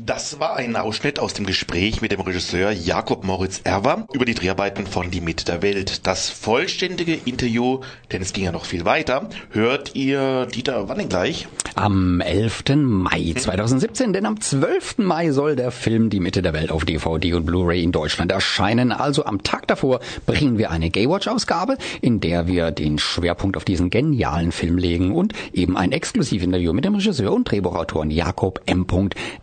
[0.09, 4.33] Das war ein Ausschnitt aus dem Gespräch mit dem Regisseur Jakob Moritz Erwer über die
[4.33, 6.07] Dreharbeiten von Die Mitte der Welt.
[6.07, 11.09] Das vollständige Interview, denn es ging ja noch viel weiter, hört ihr Dieter wann denn
[11.09, 11.47] gleich?
[11.75, 12.63] Am 11.
[12.75, 14.97] Mai 2017, denn am 12.
[14.97, 18.91] Mai soll der Film Die Mitte der Welt auf DVD und Blu-ray in Deutschland erscheinen.
[18.91, 23.91] Also am Tag davor bringen wir eine Gaywatch-Ausgabe, in der wir den Schwerpunkt auf diesen
[23.91, 28.87] genialen Film legen und eben ein Exklusivinterview mit dem Regisseur und Drehbuchautoren Jakob M.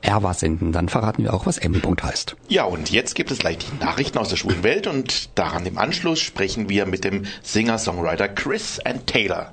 [0.03, 0.73] Erwer senden.
[0.73, 1.81] Dann verraten wir auch, was M.
[2.03, 2.37] heißt.
[2.49, 5.79] Ja, und jetzt gibt es gleich die Nachrichten aus der schwulen Welt und daran im
[5.79, 9.53] Anschluss sprechen wir mit dem Singer-Songwriter Chris and Taylor.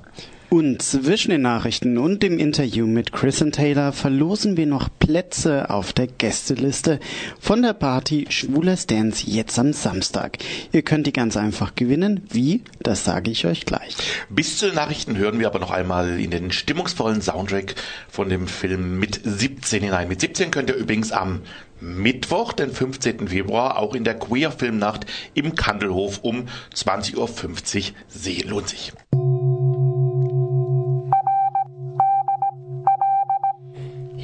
[0.54, 5.68] Und zwischen den Nachrichten und dem Interview mit Chris und Taylor verlosen wir noch Plätze
[5.68, 7.00] auf der Gästeliste
[7.40, 10.38] von der Party Schwules Dance jetzt am Samstag.
[10.70, 12.28] Ihr könnt die ganz einfach gewinnen.
[12.30, 12.62] Wie?
[12.78, 13.96] Das sage ich euch gleich.
[14.30, 17.74] Bis zu den Nachrichten hören wir aber noch einmal in den stimmungsvollen Soundtrack
[18.08, 20.06] von dem Film mit 17 hinein.
[20.06, 21.40] Mit 17 könnt ihr übrigens am
[21.80, 23.26] Mittwoch, den 15.
[23.26, 28.48] Februar, auch in der Queer Filmnacht im Kandelhof um 20.50 Uhr sehen.
[28.50, 28.92] Lohnt sich.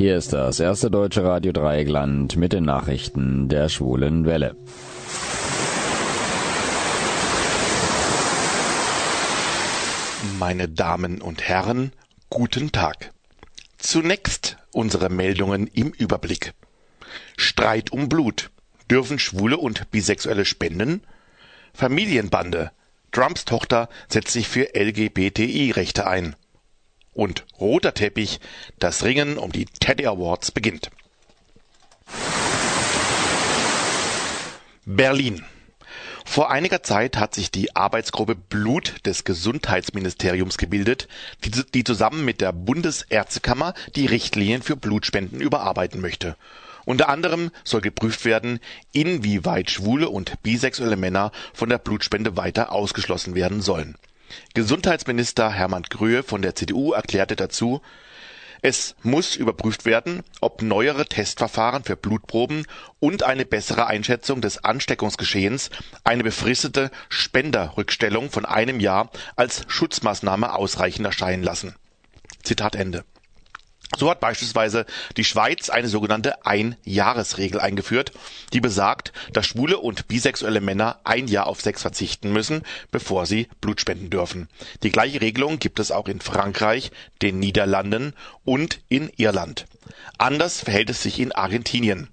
[0.00, 4.56] Hier ist das erste deutsche Radio Dreieckland mit den Nachrichten der schwulen Welle.
[10.38, 11.92] Meine Damen und Herren,
[12.30, 13.12] guten Tag.
[13.76, 16.54] Zunächst unsere Meldungen im Überblick.
[17.36, 18.48] Streit um Blut.
[18.90, 21.02] Dürfen Schwule und Bisexuelle spenden?
[21.74, 22.70] Familienbande.
[23.12, 26.36] Trumps Tochter setzt sich für LGBTI-Rechte ein
[27.20, 28.40] und roter Teppich,
[28.78, 30.90] das Ringen um die Teddy Awards beginnt.
[34.86, 35.44] Berlin.
[36.24, 41.08] Vor einiger Zeit hat sich die Arbeitsgruppe Blut des Gesundheitsministeriums gebildet,
[41.44, 46.36] die, die, zusammen mit der Bundesärztekammer die Richtlinien für Blutspenden überarbeiten möchte.
[46.86, 48.60] Unter anderem soll geprüft werden,
[48.92, 53.98] inwieweit schwule und bisexuelle Männer von der Blutspende weiter ausgeschlossen werden sollen.
[54.54, 57.80] Gesundheitsminister Hermann Gröhe von der CDU erklärte dazu,
[58.62, 62.66] es muss überprüft werden, ob neuere Testverfahren für Blutproben
[62.98, 65.70] und eine bessere Einschätzung des Ansteckungsgeschehens
[66.04, 71.74] eine befristete Spenderrückstellung von einem Jahr als Schutzmaßnahme ausreichend erscheinen lassen.
[72.42, 73.04] Zitat Ende
[73.96, 78.12] so hat beispielsweise die Schweiz eine sogenannte Ein-Jahres-Regel eingeführt,
[78.52, 83.48] die besagt, dass schwule und bisexuelle Männer ein Jahr auf Sex verzichten müssen, bevor sie
[83.60, 84.48] Blut spenden dürfen.
[84.82, 89.66] Die gleiche Regelung gibt es auch in Frankreich, den Niederlanden und in Irland.
[90.18, 92.08] Anders verhält es sich in Argentinien.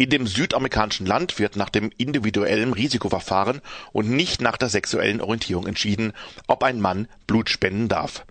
[0.00, 3.60] In dem südamerikanischen Land wird nach dem individuellen Risikoverfahren
[3.92, 6.14] und nicht nach der sexuellen Orientierung entschieden,
[6.46, 8.24] ob ein Mann Blut spenden darf.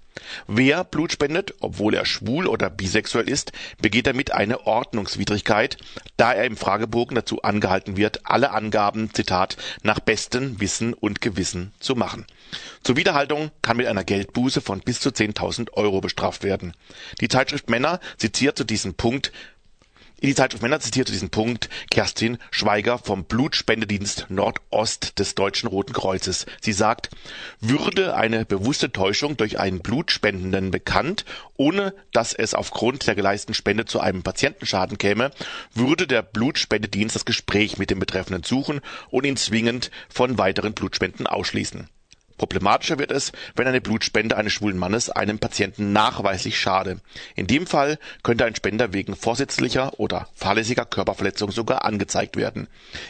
[0.48, 5.78] Wer Blut spendet, obwohl er schwul oder bisexuell ist, begeht damit eine Ordnungswidrigkeit,
[6.18, 11.72] da er im Fragebogen dazu angehalten wird, alle Angaben, Zitat, nach bestem Wissen und Gewissen
[11.80, 12.26] zu machen.
[12.84, 16.74] Zur Widerhaltung kann mit einer Geldbuße von bis zu 10.000 Euro bestraft werden.
[17.22, 19.32] Die Zeitschrift Männer zitiert zu diesem Punkt
[20.22, 25.94] in die Zeitschrift Männer zitierte diesen Punkt Kerstin Schweiger vom Blutspendedienst Nordost des Deutschen Roten
[25.94, 26.46] Kreuzes.
[26.60, 27.10] Sie sagt,
[27.62, 31.24] würde eine bewusste Täuschung durch einen Blutspendenden bekannt,
[31.56, 35.32] ohne dass es aufgrund der geleisteten Spende zu einem Patientenschaden käme,
[35.74, 41.28] würde der Blutspendedienst das Gespräch mit dem Betreffenden suchen und ihn zwingend von weiteren Blutspenden
[41.28, 41.88] ausschließen.
[42.40, 47.00] Problematischer wird es, wenn eine Blutspende eines schwulen Mannes einem Patienten nachweislich schade.
[47.36, 52.68] In dem Fall könnte ein Spender wegen vorsätzlicher oder fahrlässiger Körperverletzung sogar angezeigt werden.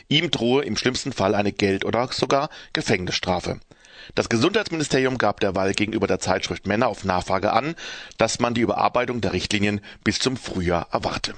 [0.09, 3.59] Ihm drohe im schlimmsten Fall eine Geld- oder sogar Gefängnisstrafe.
[4.15, 7.75] Das Gesundheitsministerium gab derweil gegenüber der Zeitschrift Männer auf Nachfrage an,
[8.17, 11.35] dass man die Überarbeitung der Richtlinien bis zum Frühjahr erwarte.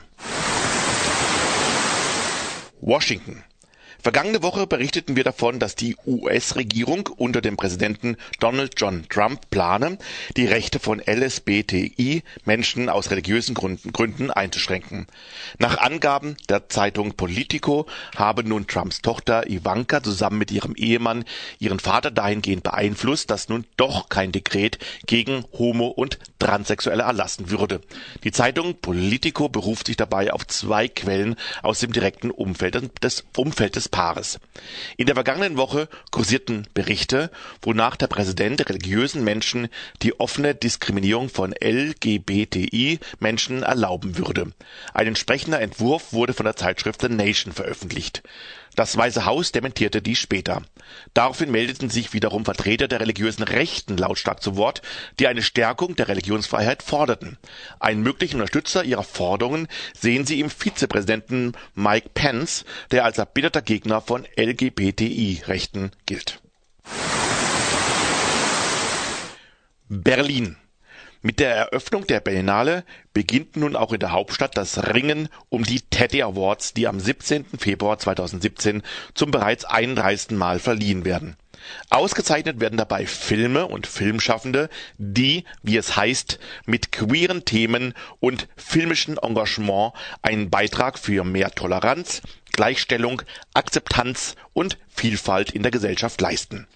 [2.80, 3.43] Washington
[4.04, 10.00] Vergangene Woche berichteten wir davon, dass die US-Regierung unter dem Präsidenten Donald John Trump plane,
[10.36, 15.06] die Rechte von LSBTI-Menschen aus religiösen Gründen einzuschränken.
[15.60, 17.86] Nach Angaben der Zeitung Politico
[18.16, 21.24] habe nun Trumps Tochter Ivanka zusammen mit ihrem Ehemann
[21.60, 27.82] ihren Vater dahingehend beeinflusst, dass nun doch kein Dekret gegen Homo- und Transsexuelle erlassen würde.
[28.24, 33.76] Die Zeitung Politico beruft sich dabei auf zwei Quellen aus dem direkten Umfeld des, Umfeld
[33.76, 34.39] des Paares.
[34.97, 37.30] In der vergangenen Woche kursierten Berichte,
[37.62, 39.67] wonach der Präsident religiösen Menschen
[40.01, 44.54] die offene Diskriminierung von LGBTI-Menschen erlauben würde.
[44.93, 48.23] Ein entsprechender Entwurf wurde von der Zeitschrift The Nation veröffentlicht.
[48.76, 50.62] Das Weiße Haus dementierte dies später.
[51.14, 54.82] Daraufhin meldeten sich wiederum Vertreter der religiösen Rechten lautstark zu Wort,
[55.20, 57.38] die eine Stärkung der Religionsfreiheit forderten.
[57.80, 64.02] Einen möglichen Unterstützer ihrer Forderungen sehen sie im Vizepräsidenten Mike Pence, der als erbitterter Gegner
[64.02, 66.42] von LGBTI-Rechten gilt.
[69.90, 70.56] Berlin
[71.22, 75.82] mit der Eröffnung der Berlinale beginnt nun auch in der Hauptstadt das Ringen um die
[75.82, 77.46] Teddy Awards, die am 17.
[77.60, 78.82] Februar 2017
[79.14, 80.32] zum bereits 31.
[80.32, 81.36] Mal verliehen werden.
[81.92, 89.18] Ausgezeichnet werden dabei Filme und Filmschaffende, die, wie es heißt, mit queeren Themen und filmischen
[89.20, 93.22] Engagement einen Beitrag für mehr Toleranz, Gleichstellung,
[93.54, 96.68] Akzeptanz und Vielfalt in der Gesellschaft leisten.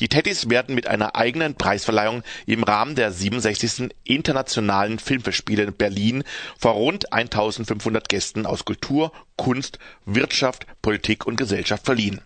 [0.00, 3.90] Die Teddys werden mit einer eigenen Preisverleihung im Rahmen der 67.
[4.04, 6.24] Internationalen Filmfestspiele in Berlin
[6.58, 12.20] vor rund 1500 Gästen aus Kultur, Kunst, Wirtschaft, Politik und Gesellschaft verliehen.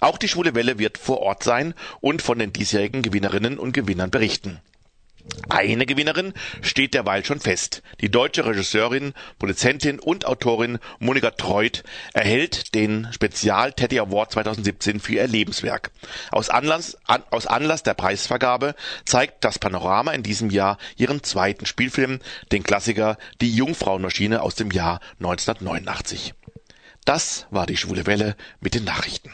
[0.00, 4.10] Auch die Schwule Welle wird vor Ort sein und von den diesjährigen Gewinnerinnen und Gewinnern
[4.10, 4.60] berichten
[5.48, 7.82] eine Gewinnerin steht derweil schon fest.
[8.00, 11.84] Die deutsche Regisseurin, Produzentin und Autorin Monika Treut
[12.14, 15.92] erhält den Spezial Teddy Award 2017 für ihr Lebenswerk.
[16.30, 21.66] Aus Anlass, an, aus Anlass der Preisvergabe zeigt das Panorama in diesem Jahr ihren zweiten
[21.66, 22.18] Spielfilm,
[22.50, 26.34] den Klassiker Die Jungfrauenmaschine aus dem Jahr 1989.
[27.04, 29.30] Das war die Schwule Welle mit den Nachrichten.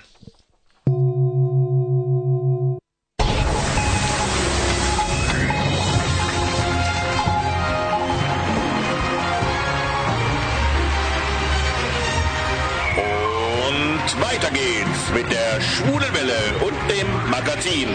[14.22, 17.88] Weiter geht's mit der Schwulenwelle und dem Magazin.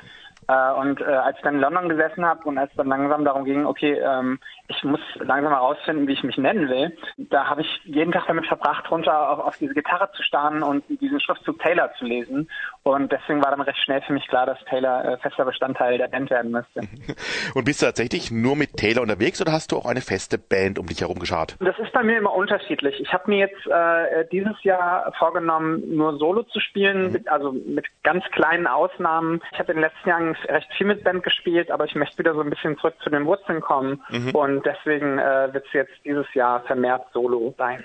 [0.48, 3.24] Äh, und äh, als ich dann in London gesessen habe und als es dann langsam
[3.24, 6.96] darum ging, okay, ähm, ich muss langsam herausfinden, wie ich mich nennen will.
[7.16, 10.84] Da habe ich jeden Tag damit verbracht, runter auf, auf diese Gitarre zu starren und
[10.88, 12.50] diesen Schriftzug Taylor zu lesen.
[12.82, 16.08] Und deswegen war dann recht schnell für mich klar, dass Taylor äh, fester Bestandteil der
[16.08, 16.80] Band werden müsste.
[17.54, 20.78] Und bist du tatsächlich nur mit Taylor unterwegs oder hast du auch eine feste Band
[20.78, 21.56] um dich herum geschart?
[21.60, 23.00] Das ist bei mir immer unterschiedlich.
[23.00, 27.86] Ich habe mir jetzt äh, dieses Jahr vorgenommen, nur Solo zu spielen, mit, also mit
[28.02, 29.40] ganz kleinen Ausnahmen.
[29.52, 32.34] Ich habe in den letzten Jahren recht viel mit Band gespielt, aber ich möchte wieder
[32.34, 34.02] so ein bisschen zurück zu den Wurzeln kommen.
[34.10, 34.30] Mhm.
[34.58, 37.84] Und deswegen äh, wird es jetzt dieses Jahr vermehrt Solo sein.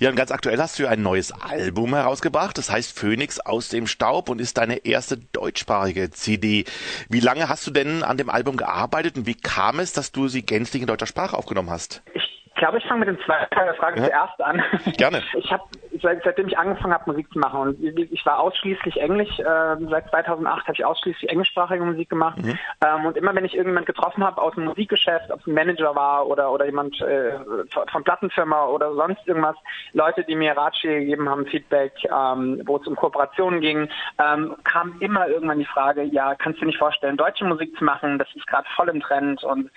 [0.00, 2.58] Ja, und ganz aktuell hast du ein neues Album herausgebracht.
[2.58, 6.64] Das heißt Phoenix aus dem Staub und ist deine erste deutschsprachige CD.
[7.08, 10.26] Wie lange hast du denn an dem Album gearbeitet und wie kam es, dass du
[10.26, 12.02] sie gänzlich in deutscher Sprache aufgenommen hast?
[12.14, 14.06] Ich glaube, ich fange mit dem zweiten Teil der Frage Ja.
[14.06, 14.62] zuerst an.
[14.96, 15.22] Gerne.
[15.38, 15.62] Ich habe
[16.02, 19.38] seit, seitdem ich angefangen habe, Musik zu machen und ich war ausschließlich Englisch.
[19.38, 22.38] Äh, seit 2008 habe ich ausschließlich englischsprachige Musik gemacht.
[22.38, 22.58] Mhm.
[22.84, 25.94] Ähm, und immer wenn ich irgendjemand getroffen habe aus dem Musikgeschäft, ob es ein Manager
[25.94, 27.32] war oder oder jemand äh,
[27.72, 29.56] von, von Plattenfirma oder sonst irgendwas,
[29.92, 34.96] Leute, die mir Ratschläge gegeben haben, Feedback, ähm, wo es um Kooperationen ging, ähm, kam
[35.00, 38.18] immer irgendwann die Frage, ja, kannst du dir nicht vorstellen, deutsche Musik zu machen?
[38.18, 39.70] Das ist gerade voll im Trend und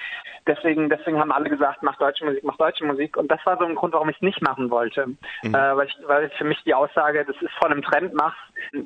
[0.48, 3.66] deswegen deswegen haben alle gesagt, mach deutsche Musik, mach deutsche Musik und das war so
[3.66, 5.08] ein Grund, warum ich es nicht machen wollte,
[5.44, 5.56] Mhm.
[5.56, 8.38] äh, weil ich, weil für mich die Aussage, das ist voll im Trend, mach's,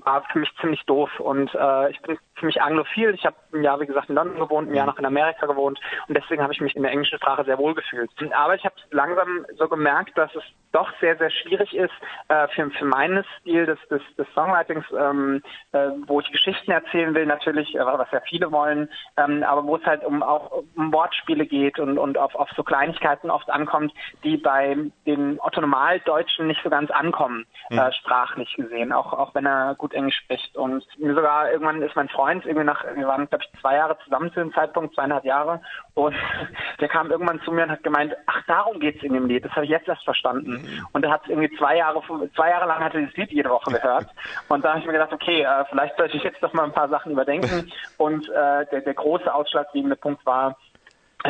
[0.04, 3.14] war für mich ziemlich doof und äh, ich bin ziemlich anglophil.
[3.14, 5.80] Ich habe ein Jahr, wie gesagt, in London gewohnt, ein Jahr noch in Amerika gewohnt
[6.08, 8.10] und deswegen habe ich mich in der englischen Sprache sehr wohl gefühlt.
[8.34, 11.94] Aber ich habe langsam so gemerkt, dass es doch sehr, sehr schwierig ist
[12.28, 17.14] äh, für, für meinen Stil des, des, des Songwritings, ähm, äh, wo ich Geschichten erzählen
[17.16, 20.92] will, natürlich, äh, was ja viele wollen, ähm, aber wo es halt um auch um
[20.92, 26.62] Wortspiele geht und, und auf, auf so Kleinigkeiten oft ankommt, die bei den Otto-Normal-Deutschen nicht
[26.64, 27.80] so ganz ankommen, Mhm.
[27.80, 30.56] äh, sprachlich gesehen, auch, auch wenn er gut Englisch spricht.
[30.56, 33.97] Und mir sogar irgendwann ist mein Freund, irgendwie nach, wir waren, glaube ich, zwei Jahre
[34.04, 35.62] zusammen zu dem Zeitpunkt, zweieinhalb Jahre,
[35.95, 36.15] und
[36.80, 39.51] der kam irgendwann zu mir und hat gemeint, ach, darum geht's in dem Lied, das
[39.54, 40.67] habe ich jetzt erst verstanden.
[40.91, 42.01] Und er hat irgendwie zwei Jahre,
[42.36, 44.08] zwei Jahre lang hat er dieses Lied jede Woche gehört.
[44.49, 46.73] Und da habe ich mir gedacht, okay, äh, vielleicht sollte ich jetzt doch mal ein
[46.73, 47.71] paar Sachen überdenken.
[47.97, 50.58] Und äh, der, der große ausschlaggebende Punkt war,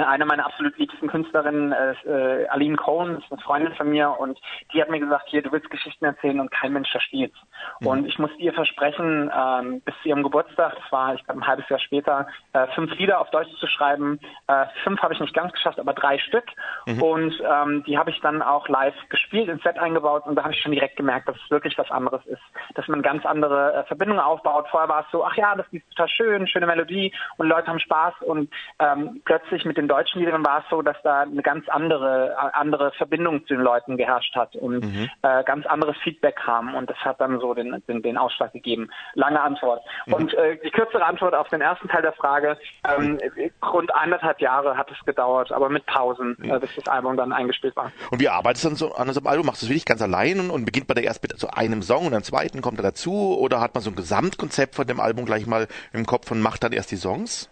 [0.04, 4.40] eine meiner absolut liebsten Künstlerinnen, äh, äh, Aline Cohen, ist eine Freundin von mir und
[4.74, 7.38] die hat mir gesagt, hier, du willst Geschichten erzählen und kein Mensch versteht's.
[7.82, 11.48] Und ich musste ihr versprechen, ähm, bis zu ihrem Geburtstag, das war, ich glaube, ein
[11.48, 14.20] halbes Jahr später, äh, fünf Lieder auf Deutsch zu schreiben.
[14.48, 16.46] Äh, fünf habe ich nicht ganz geschafft, aber drei Stück.
[16.86, 17.02] Mhm.
[17.02, 20.54] Und ähm, die habe ich dann auch live gespielt, ins Set eingebaut und da habe
[20.54, 22.42] ich schon direkt gemerkt, dass es wirklich was anderes ist.
[22.76, 24.68] Dass man ganz andere äh, Verbindungen aufbaut.
[24.70, 27.80] Vorher war es so, ach ja, das ist total schön, schöne Melodie und Leute haben
[27.80, 31.68] Spaß und ähm, plötzlich mit den deutschen Liedern war es so, dass da eine ganz
[31.70, 35.10] andere, andere Verbindung zu den Leuten geherrscht hat und Mhm.
[35.22, 38.90] äh, ganz anderes Feedback kam und das hat dann so den, den, den Ausschlag gegeben.
[39.14, 39.82] Lange Antwort.
[40.08, 42.58] Und äh, die kürzere Antwort auf den ersten Teil der Frage,
[42.98, 43.20] ähm,
[43.64, 47.76] rund anderthalb Jahre hat es gedauert, aber mit Pausen, äh, bis das Album dann eingespielt
[47.76, 47.92] war.
[48.12, 49.46] Und wie arbeitest du dann so an so einem Album?
[49.48, 51.82] Machst du es wirklich ganz allein und, und beginnt man da erst mit so einem
[51.82, 53.38] Song und einem zweiten kommt er dazu?
[53.40, 56.64] Oder hat man so ein Gesamtkonzept von dem Album gleich mal im Kopf und macht
[56.64, 57.50] dann erst die Songs?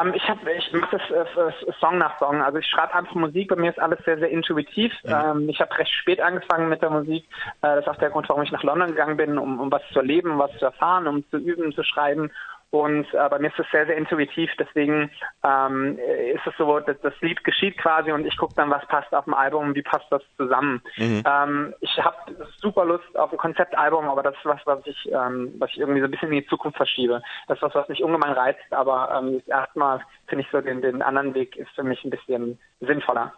[0.00, 2.42] Ähm, ich hab, ich mache das äh, Song nach Song.
[2.42, 3.48] Also ich schreibe einfach Musik.
[3.48, 4.92] Bei mir ist alles sehr, sehr intuitiv.
[5.04, 7.24] Ähm, ich habe recht spät angefangen mit der Musik.
[7.62, 9.82] Äh, das ist auch der Grund, warum ich nach London gegangen bin, um, um was
[9.92, 12.30] zu erleben, was zu erfahren, um zu üben, zu schreiben.
[12.70, 14.50] Und äh, bei mir ist es sehr, sehr intuitiv.
[14.58, 15.10] Deswegen
[15.42, 15.98] ähm,
[16.34, 19.24] ist es so, dass das Lied geschieht quasi und ich gucke dann, was passt auf
[19.24, 20.82] dem Album, wie passt das zusammen.
[20.96, 21.22] Mhm.
[21.26, 22.16] Ähm, ich habe
[22.60, 26.00] super Lust auf ein Konzeptalbum, aber das ist was, was ich, ähm, was ich irgendwie
[26.00, 27.22] so ein bisschen in die Zukunft verschiebe.
[27.46, 31.00] Das ist was, was mich ungemein reizt, aber ähm, erstmal finde ich so den, den
[31.00, 33.32] anderen Weg ist für mich ein bisschen sinnvoller.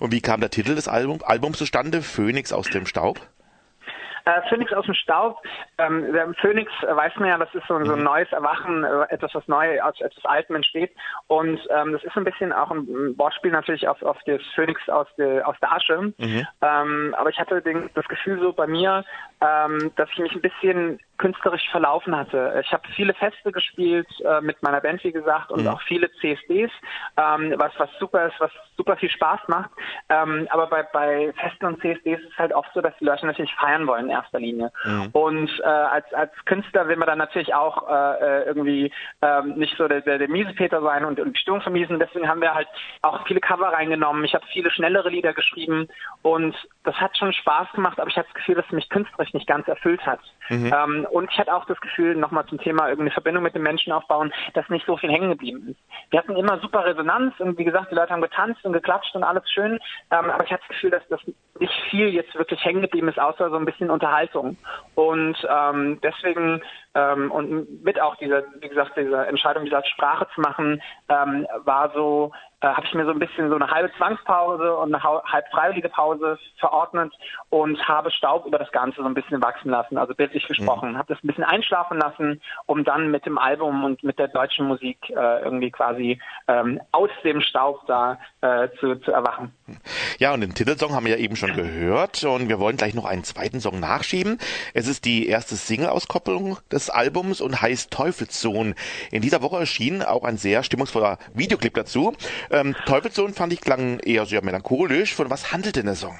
[0.00, 2.02] Und wie kam der Titel des Album, Albums zustande?
[2.02, 3.18] Phoenix aus dem Staub?
[4.28, 5.42] Äh, Phoenix aus dem Staub.
[5.78, 9.34] Ähm, Phoenix äh, weiß man ja, das ist so, so ein neues Erwachen, äh, etwas,
[9.34, 10.92] was neu aus etwas Altem entsteht.
[11.28, 15.06] Und ähm, das ist ein bisschen auch ein, Wortspiel natürlich auf, auf das Phoenix aus
[15.16, 16.12] der, aus der Asche.
[16.18, 16.46] Mhm.
[16.60, 19.02] Ähm, aber ich hatte den, das Gefühl so bei mir,
[19.40, 22.60] ähm, dass ich mich ein bisschen künstlerisch verlaufen hatte.
[22.64, 26.70] Ich habe viele Feste gespielt äh, mit meiner Band, wie gesagt, und auch viele CSDs,
[27.16, 29.70] ähm, was was super ist, was super viel Spaß macht.
[30.08, 33.26] Ähm, aber bei, bei Festen und CSDs ist es halt oft so, dass die Leute
[33.26, 34.70] natürlich feiern wollen erster Linie.
[35.12, 39.76] Und äh, als als Künstler will man dann natürlich auch äh, äh, irgendwie ähm, nicht
[39.76, 41.98] so der, der, der Miesepeter sein und, und die Stimmung vermiesen.
[41.98, 42.68] Deswegen haben wir halt
[43.02, 44.24] auch viele Cover reingenommen.
[44.24, 45.88] Ich habe viele schnellere Lieder geschrieben
[46.22, 46.54] und
[46.84, 49.46] das hat schon Spaß gemacht, aber ich hatte das Gefühl, dass es mich künstlerisch nicht
[49.46, 50.20] ganz erfüllt hat.
[50.48, 50.72] Mhm.
[50.74, 53.92] Ähm, und ich hatte auch das Gefühl, nochmal zum Thema irgendeine Verbindung mit den Menschen
[53.92, 56.10] aufbauen, dass nicht so viel hängen geblieben ist.
[56.10, 59.24] Wir hatten immer super Resonanz und wie gesagt, die Leute haben getanzt und geklatscht und
[59.24, 59.78] alles schön,
[60.10, 61.20] ähm, aber ich hatte das Gefühl, dass das
[61.60, 64.56] nicht viel jetzt wirklich hängen geblieben ist, außer so ein bisschen Unterhaltung.
[64.94, 66.62] Und ähm, deswegen
[66.94, 71.92] ähm, und mit auch dieser, wie gesagt, diese Entscheidung, diese Sprache zu machen, ähm, war
[71.94, 75.48] so, äh, habe ich mir so ein bisschen so eine halbe Zwangspause und eine halb
[75.50, 77.12] freiwillige Pause verordnet
[77.50, 80.92] und habe Staub über das Ganze so ein bisschen wachsen lassen, also bildlich gesprochen.
[80.92, 80.98] Mhm.
[80.98, 84.66] Habe das ein bisschen einschlafen lassen, um dann mit dem Album und mit der deutschen
[84.66, 89.52] Musik äh, irgendwie quasi ähm, aus dem Staub da äh, zu, zu erwachen.
[90.18, 93.04] Ja, und den Titelsong haben wir ja eben schon gehört und wir wollen gleich noch
[93.04, 94.38] einen zweiten Song nachschieben.
[94.74, 98.74] Es ist die erste Single-Auskopplung des Albums und heißt Teufelssohn.
[99.10, 102.14] In dieser Woche erschien auch ein sehr stimmungsvoller Videoclip dazu.
[102.50, 105.14] Ähm, Teufelssohn fand ich klang eher sehr melancholisch.
[105.14, 106.18] Von was handelt denn der Song?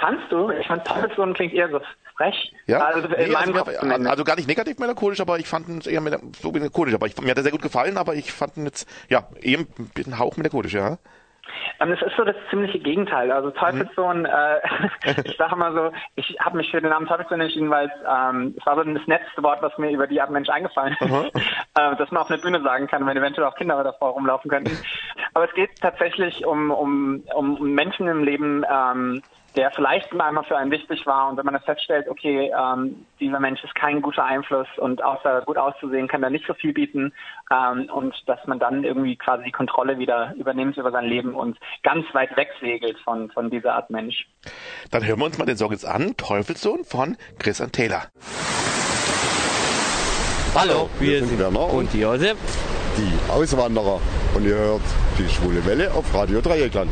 [0.00, 0.50] Fandst du?
[0.50, 1.80] Ich fand Teufelssohn klingt eher so
[2.16, 2.52] frech.
[2.66, 2.86] Ja?
[2.86, 3.52] Also, nee, also,
[4.08, 6.02] also, gar nicht negativ melancholisch, aber ich fand es eher
[6.40, 6.94] so melancholisch.
[6.94, 9.60] Aber ich, mir hat er sehr gut gefallen, aber ich fand ihn jetzt, ja, eher
[10.06, 10.98] ein Hauch melancholisch, ja.
[11.80, 13.30] Ähm, es ist so das ziemliche Gegenteil.
[13.32, 14.26] Also Teufelssohn, mhm.
[14.26, 18.54] äh, ich sage mal so, ich habe mich für den Namen Teufelssohn entschieden, weil ähm,
[18.58, 21.30] es war so das netteste Wort, was mir über die Art Mensch eingefallen ist, mhm.
[21.74, 24.76] äh, dass man auf einer Bühne sagen kann, wenn eventuell auch Kinder davor rumlaufen könnten.
[25.34, 29.22] Aber es geht tatsächlich um, um, um Menschen im Leben, ähm,
[29.56, 33.40] der vielleicht einmal für einen wichtig war und wenn man das feststellt, okay, ähm, dieser
[33.40, 37.12] Mensch ist kein guter Einfluss und außer gut auszusehen kann er nicht so viel bieten
[37.50, 41.58] ähm, und dass man dann irgendwie quasi die Kontrolle wieder übernimmt über sein Leben und
[41.82, 44.26] ganz weit weg segelt von, von dieser Art Mensch.
[44.90, 48.02] Dann hören wir uns mal den Song jetzt an, Teufelssohn von Chris und Taylor.
[50.54, 52.36] Hallo, wir, wir sind Werner und Josef,
[52.96, 54.00] die Auswanderer
[54.34, 54.82] und ihr hört
[55.18, 56.90] die Schwule Welle auf Radio Dreieckland.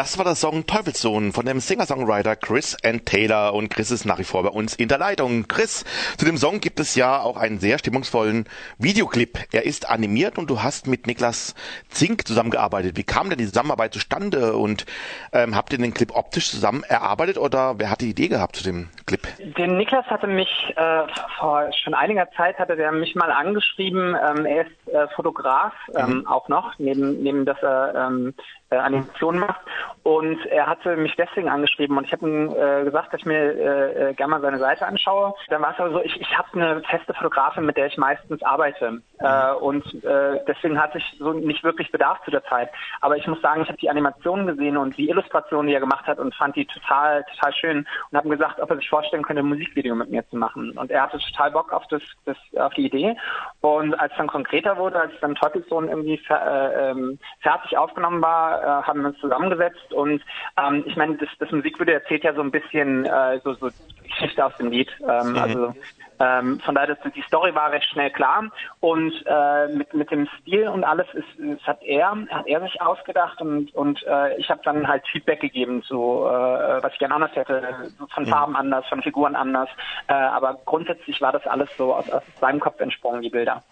[0.00, 4.18] Das war der Song Teufelssohn von dem Singer-Songwriter Chris and Taylor und Chris ist nach
[4.18, 5.46] wie vor bei uns in der Leitung.
[5.46, 5.84] Chris,
[6.16, 8.46] zu dem Song gibt es ja auch einen sehr stimmungsvollen
[8.78, 9.40] Videoclip.
[9.52, 11.54] Er ist animiert und du hast mit Niklas
[11.90, 12.96] Zink zusammengearbeitet.
[12.96, 14.86] Wie kam denn die Zusammenarbeit zustande und
[15.34, 18.64] ähm, habt ihr den Clip optisch zusammen erarbeitet oder wer hat die Idee gehabt zu
[18.64, 19.56] dem Clip?
[19.56, 21.02] Den Niklas hatte mich äh,
[21.38, 24.14] vor schon einiger Zeit hatte der mich mal angeschrieben.
[24.14, 26.26] Ähm, er ist äh, Fotograf ähm, mhm.
[26.28, 28.34] auch noch, neben, neben dass er ähm,
[28.70, 29.60] äh, Animationen macht.
[30.02, 33.36] Und er hatte mich deswegen angeschrieben und ich habe ihm äh, gesagt, dass ich mir
[33.36, 35.34] äh, äh, gerne mal seine Seite anschaue.
[35.48, 38.42] Dann war es aber so, ich, ich habe eine feste Fotografin, mit der ich meistens
[38.42, 39.02] arbeite.
[39.18, 42.70] Äh, und äh, deswegen hatte ich so nicht wirklich Bedarf zu der Zeit.
[43.00, 46.06] Aber ich muss sagen, ich habe die Animationen gesehen und die Illustrationen, die er gemacht
[46.06, 49.22] hat und fand die total, total schön und habe ihm gesagt, ob er sich vorstellen
[49.22, 50.76] könnte, ein Musikvideo mit mir zu machen.
[50.76, 53.16] Und er hatte total Bock auf das, das auf die Idee.
[53.60, 58.62] Und als dann konkreter wurde, als dann Teufelssohn irgendwie fer äh, ähm, fertig aufgenommen war,
[58.62, 60.22] äh, haben wir uns zusammengesetzt und
[60.58, 63.70] ähm, ich meine, das, das Musikvideo erzählt ja so ein bisschen äh, so, so
[64.10, 64.88] Geschichte aus dem Lied.
[65.08, 65.38] Ähm, mhm.
[65.38, 65.74] Also
[66.20, 68.44] ähm, von daher, das, die Story war recht schnell klar
[68.80, 73.40] und äh, mit, mit dem Stil und alles ist, hat er, hat er sich ausgedacht
[73.40, 75.96] und, und äh, ich habe dann halt Feedback gegeben zu,
[76.26, 78.28] äh, was ich gerne anders hätte, von mhm.
[78.28, 79.70] Farben anders, von Figuren anders.
[80.08, 83.62] Äh, aber grundsätzlich war das alles so aus, aus seinem Kopf entsprungen, die Bilder.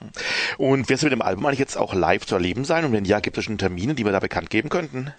[0.57, 2.87] Und wirst du mit dem Album eigentlich jetzt auch live zu erleben sein?
[2.87, 5.13] Und wenn ja, gibt es schon Termine, die wir da bekannt geben könnten?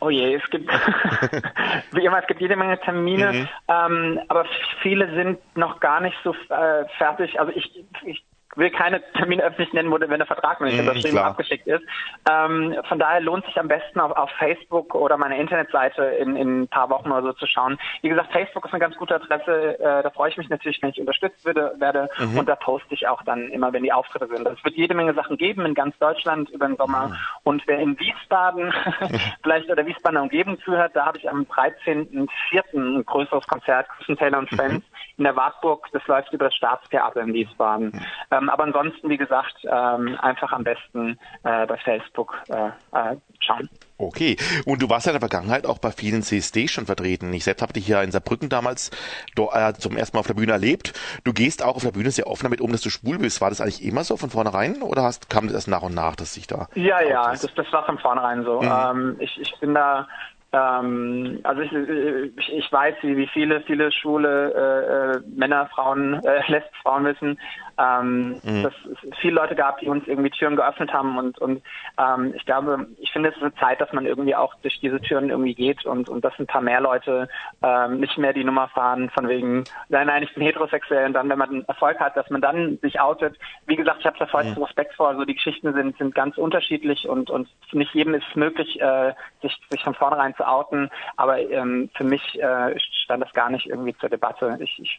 [0.00, 0.70] Oh je, es gibt
[1.92, 3.48] wie immer, es gibt jede Menge Termine, mhm.
[3.68, 4.44] ähm, aber
[4.82, 7.38] viele sind noch gar nicht so äh, fertig.
[7.40, 8.24] Also ich, ich
[8.56, 11.82] will keine Termine öffentlich nennen, wo, wenn der Vertrag noch nicht unterschrieben abgeschickt ist.
[12.30, 16.62] Ähm, von daher lohnt sich am besten auf, auf Facebook oder meine Internetseite in, in
[16.62, 17.78] ein paar Wochen oder so zu schauen.
[18.02, 19.78] Wie gesagt, Facebook ist eine ganz gute Adresse.
[19.78, 22.08] Äh, da freue ich mich natürlich, wenn ich unterstützt würde, werde.
[22.18, 22.38] Mhm.
[22.38, 24.46] Und da poste ich auch dann immer, wenn die Auftritte sind.
[24.46, 27.08] Es wird jede Menge Sachen geben in ganz Deutschland über den Sommer.
[27.08, 27.16] Mhm.
[27.44, 28.72] Und wer in Wiesbaden
[29.42, 32.28] vielleicht oder Wiesbadener Umgebung zuhört, da habe ich am 13.04.
[32.74, 35.18] ein größeres Konzert, Christian Taylor und Friends, mhm.
[35.18, 35.88] in der Wartburg.
[35.92, 37.86] Das läuft über das Staatstheater in Wiesbaden.
[37.86, 38.00] Mhm.
[38.30, 43.16] Ähm, ähm, aber ansonsten, wie gesagt, ähm, einfach am besten äh, bei Facebook äh, äh,
[43.40, 43.68] schauen.
[43.96, 44.36] Okay,
[44.66, 47.32] und du warst ja in der Vergangenheit auch bei vielen CSD schon vertreten.
[47.32, 48.90] Ich selbst habe dich ja in Saarbrücken damals
[49.36, 50.92] do, äh, zum ersten Mal auf der Bühne erlebt.
[51.22, 53.40] Du gehst auch auf der Bühne sehr offen damit um, dass du schwul bist.
[53.40, 56.16] War das eigentlich immer so von vornherein oder hast, kam das erst nach und nach,
[56.16, 56.68] dass sich da...
[56.74, 58.60] Ja, ja, das, das war von vornherein so.
[58.60, 58.70] Mhm.
[58.70, 60.08] Ähm, ich, ich bin da
[60.54, 66.14] ähm, also ich, ich, ich weiß, wie, wie viele, viele schwule äh, äh Männer, Frauen,
[66.24, 67.40] äh, Lesben-Frauen wissen,
[67.76, 68.62] ähm, mhm.
[68.62, 71.62] dass es viele Leute gab, die uns irgendwie Türen geöffnet haben und, und
[71.98, 75.00] ähm, ich glaube, ich finde es ist eine Zeit, dass man irgendwie auch durch diese
[75.00, 77.28] Türen irgendwie geht und, und dass ein paar mehr Leute
[77.62, 81.28] ähm, nicht mehr die Nummer fahren von wegen, nein, nein, ich bin heterosexuell und dann,
[81.28, 83.36] wenn man Erfolg hat, dass man dann sich outet.
[83.66, 84.64] Wie gesagt, ich habe da vollsten mhm.
[84.64, 88.36] Respekt vor, also die Geschichten sind, sind ganz unterschiedlich und, und nicht jedem ist es
[88.36, 93.32] möglich, äh, sich, sich von vornherein zu outen, aber ähm, für mich äh, stand das
[93.32, 94.56] gar nicht irgendwie zur Debatte.
[94.60, 94.98] Ich, ich,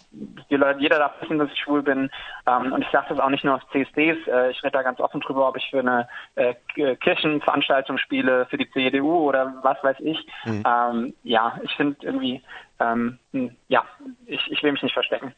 [0.50, 2.10] die Leute, jeder darf wissen, dass ich schwul bin
[2.46, 5.00] ähm, und ich sage das auch nicht nur auf CSDs, äh, ich rede da ganz
[5.00, 6.54] offen drüber, ob ich für eine äh,
[6.96, 10.26] Kirchenveranstaltung spiele, für die CDU oder was weiß ich.
[10.46, 10.64] Mhm.
[10.66, 12.44] Ähm, ja, ich finde irgendwie,
[12.80, 13.86] ähm, hm, ja,
[14.26, 15.34] ich, ich will mich nicht verstecken.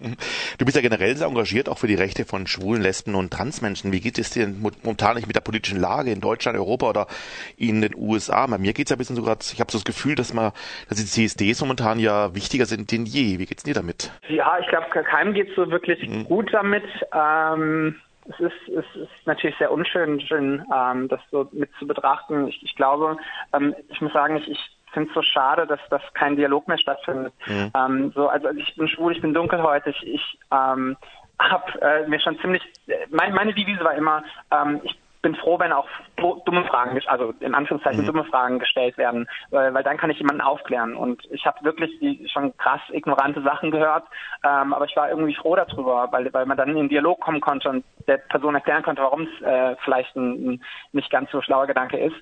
[0.57, 3.91] Du bist ja generell sehr engagiert, auch für die Rechte von schwulen, Lesben und Transmenschen.
[3.91, 7.07] Wie geht es dir momentan nicht mit der politischen Lage in Deutschland, Europa oder
[7.57, 8.47] in den USA?
[8.47, 10.33] Bei mir geht es ja ein bisschen so gerade, ich habe so das Gefühl, dass
[10.33, 10.51] man,
[10.89, 13.39] dass die CSDs momentan ja wichtiger sind denn je.
[13.39, 14.11] Wie geht's dir damit?
[14.29, 16.23] Ja, ich glaube, keinem geht so wirklich mhm.
[16.25, 16.85] gut damit.
[17.13, 17.95] Ähm,
[18.29, 22.47] es ist, es ist natürlich sehr unschön, schön, ähm, das so mit zu betrachten.
[22.47, 23.17] Ich, ich glaube,
[23.53, 26.79] ähm, ich muss sagen, ich, ich finde es so schade, dass das kein Dialog mehr
[26.79, 27.33] stattfindet.
[27.45, 27.71] Mhm.
[27.75, 30.97] Ähm, so, also ich bin schwul, ich bin dunkelhäutig, ich ähm,
[31.39, 32.63] habe äh, mir schon ziemlich,
[33.11, 35.87] mein, meine Devise war immer, ähm, ich bin froh, wenn auch
[36.45, 38.07] dumme Fragen, also in Anführungszeichen mhm.
[38.07, 40.95] dumme Fragen gestellt werden, weil, weil dann kann ich jemanden aufklären.
[40.95, 44.05] Und ich habe wirklich die schon krass ignorante Sachen gehört,
[44.43, 47.41] ähm, aber ich war irgendwie froh darüber, weil, weil man dann in den Dialog kommen
[47.41, 51.41] konnte und der Person erklären konnte, warum es äh, vielleicht ein, ein nicht ganz so
[51.41, 52.15] schlauer Gedanke ist.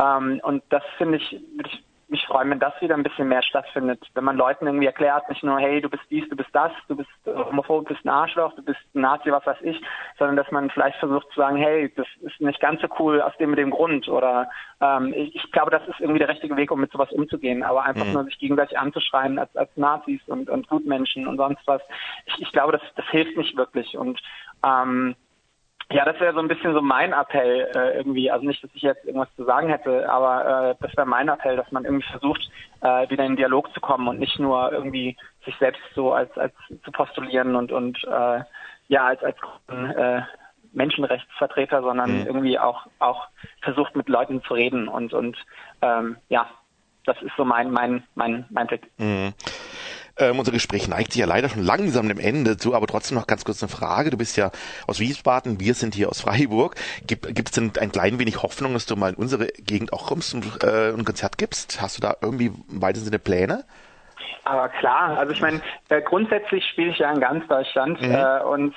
[0.00, 4.06] Ähm, und das finde ich, ich mich freuen, wenn das wieder ein bisschen mehr stattfindet.
[4.14, 6.94] Wenn man Leuten irgendwie erklärt, nicht nur, hey, du bist dies, du bist das, du
[6.94, 9.80] bist homophob, du bist ein Arschloch, du bist ein Nazi, was weiß ich,
[10.18, 13.36] sondern dass man vielleicht versucht zu sagen, hey, das ist nicht ganz so cool aus
[13.38, 14.48] dem mit dem Grund oder
[14.80, 17.84] ähm, ich, ich, glaube, das ist irgendwie der richtige Weg, um mit sowas umzugehen, aber
[17.84, 18.12] einfach mhm.
[18.12, 21.82] nur sich gegenseitig anzuschreien als, als Nazis und, und Gutmenschen und sonst was.
[22.26, 24.20] Ich, ich glaube, das, das hilft nicht wirklich und
[24.64, 25.16] ähm,
[25.92, 28.30] ja, das wäre so ein bisschen so mein Appell äh, irgendwie.
[28.30, 31.56] Also nicht, dass ich jetzt irgendwas zu sagen hätte, aber äh, das wäre mein Appell,
[31.56, 35.16] dass man irgendwie versucht, äh, wieder in den Dialog zu kommen und nicht nur irgendwie
[35.44, 38.40] sich selbst so als als zu postulieren und und äh,
[38.88, 39.36] ja als als
[39.68, 40.22] äh,
[40.72, 42.26] Menschenrechtsvertreter, sondern mhm.
[42.26, 43.26] irgendwie auch auch
[43.60, 45.36] versucht mit Leuten zu reden und und
[45.82, 46.48] ähm, ja,
[47.04, 48.82] das ist so mein mein mein mein Tipp.
[48.98, 49.34] Mhm.
[50.18, 53.26] Ähm, unser Gespräch neigt sich ja leider schon langsam dem Ende zu, aber trotzdem noch
[53.26, 54.10] ganz kurz eine Frage.
[54.10, 54.50] Du bist ja
[54.86, 56.76] aus Wiesbaden, wir sind hier aus Freiburg.
[57.06, 60.34] Gibt es denn ein klein wenig Hoffnung, dass du mal in unsere Gegend auch kommst
[60.34, 61.80] und äh, ein Konzert gibst?
[61.80, 63.64] Hast du da irgendwie im weitesten Sinne Pläne?
[64.44, 68.12] Aber klar, also ich meine, äh, grundsätzlich spiele ich ja in ganz Deutschland mhm.
[68.12, 68.74] äh, und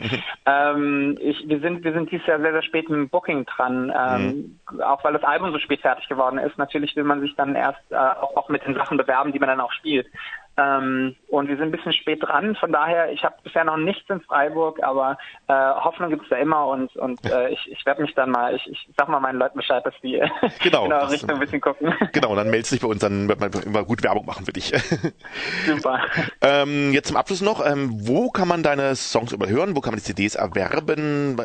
[0.46, 4.58] ähm, ich, wir sind wir sind dieses Jahr sehr sehr spät im Booking dran, ähm,
[4.70, 4.80] mhm.
[4.80, 6.58] auch weil das Album so spät fertig geworden ist.
[6.58, 9.48] Natürlich will man sich dann erst äh, auch, auch mit den Sachen bewerben, die man
[9.48, 10.08] dann auch spielt.
[10.56, 12.54] Ähm, und wir sind ein bisschen spät dran.
[12.54, 16.68] Von daher, ich habe bisher noch nichts in Freiburg, aber äh, Hoffnung gibt's da immer
[16.68, 19.58] und, und äh, ich, ich werde mich dann mal, ich, ich sag mal meinen Leuten
[19.58, 20.22] Bescheid, dass die
[20.62, 21.92] genau, in eure Richtung ein bisschen gucken.
[22.12, 24.72] Genau, dann meldest dich bei uns, dann wird man immer gut Werbung machen für dich.
[25.66, 26.00] Super.
[26.40, 29.74] ähm, jetzt zum Abschluss noch, ähm, wo kann man deine Songs überhören?
[29.74, 31.36] Wo kann man die CDs erwerben?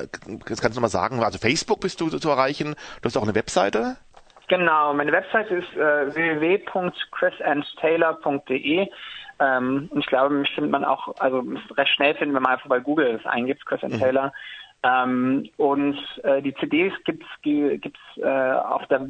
[0.47, 1.23] Das kannst du mal sagen.
[1.23, 2.75] Also Facebook bist du zu erreichen.
[3.01, 3.97] Du hast auch eine Webseite.
[4.49, 8.87] Genau, meine Website ist äh, www.chrisandtaylor.de
[9.39, 11.43] ähm, und ich glaube, mich findet man auch, also
[11.77, 13.99] recht schnell finden, wenn man einfach bei Google das eingibt, Chris and mhm.
[13.99, 14.33] Taylor.
[14.81, 19.05] Ähm, und äh, die CDs gibt's gibt's äh, auf der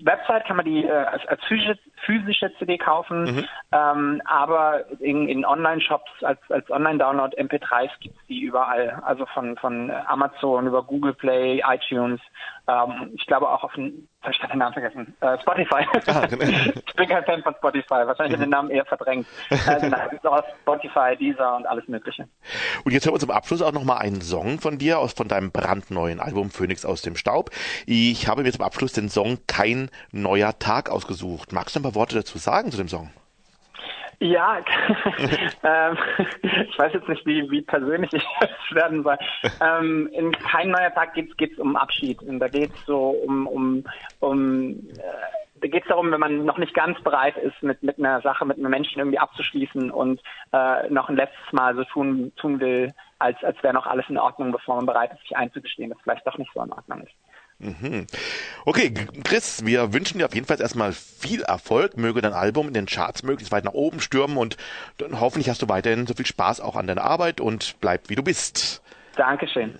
[0.00, 3.44] Website kann man die äh, als, als physische, physische CD kaufen, mhm.
[3.70, 9.92] ähm, aber in, in Online-Shops als, als Online-Download MP3s gibt's die überall, also von von
[10.08, 12.20] Amazon über Google Play, iTunes.
[12.68, 15.16] Ähm, ich glaube auch auf ich habe den Namen vergessen.
[15.20, 15.84] Äh, Spotify.
[16.06, 16.44] Ah, genau.
[16.86, 18.06] ich bin kein Fan von Spotify.
[18.06, 18.42] Wahrscheinlich mhm.
[18.42, 19.26] den Namen eher verdrängt.
[19.50, 22.28] Genau, auch Spotify, Deezer und alles Mögliche.
[22.84, 25.50] Und jetzt hören wir zum Abschluss auch nochmal einen Song von dir aus von deinem
[25.50, 27.50] brandneuen Album Phoenix aus dem Staub.
[27.86, 31.52] Ich habe mir zum Abschluss den Song Kein neuer Tag ausgesucht.
[31.52, 33.10] Magst du ein paar Worte dazu sagen zu dem Song?
[34.22, 34.58] Ja,
[35.64, 35.98] ähm,
[36.68, 39.18] ich weiß jetzt nicht, wie, wie persönlich ich das werden soll.
[39.60, 42.22] Ähm, in kein neuer Tag geht es um Abschied.
[42.22, 43.84] Und da geht es so um, um,
[44.20, 45.02] um äh,
[45.60, 48.44] da geht es darum, wenn man noch nicht ganz bereit ist, mit, mit einer Sache,
[48.44, 50.20] mit einem Menschen irgendwie abzuschließen und
[50.52, 54.18] äh, noch ein letztes Mal so tun, tun will, als, als wäre noch alles in
[54.18, 57.14] Ordnung, bevor man bereit ist, sich einzugestehen, dass vielleicht doch nicht so in Ordnung ist.
[57.62, 58.06] Mhm.
[58.64, 58.92] Okay,
[59.22, 61.96] Chris, wir wünschen dir auf jeden Fall erstmal viel Erfolg.
[61.96, 64.56] Möge dein Album in den Charts möglichst weit nach oben stürmen und
[64.98, 68.16] dann hoffentlich hast du weiterhin so viel Spaß auch an deiner Arbeit und bleib wie
[68.16, 68.82] du bist.
[69.16, 69.74] Dankeschön.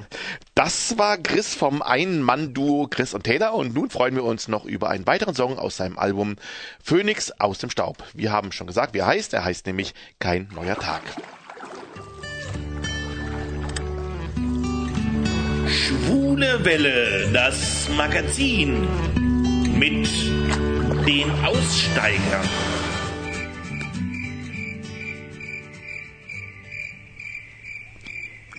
[0.55, 4.91] Das war Chris vom Ein-Mann-Duo Chris und Taylor und nun freuen wir uns noch über
[4.91, 6.37] einen weiteren Song aus seinem Album
[6.83, 8.05] Phoenix aus dem Staub.
[8.15, 9.33] Wir haben schon gesagt, wie er heißt.
[9.33, 11.03] Er heißt nämlich Kein neuer Tag.
[15.73, 18.87] Schwule Welle, das Magazin
[19.79, 20.07] mit
[21.07, 22.47] den Aussteigern.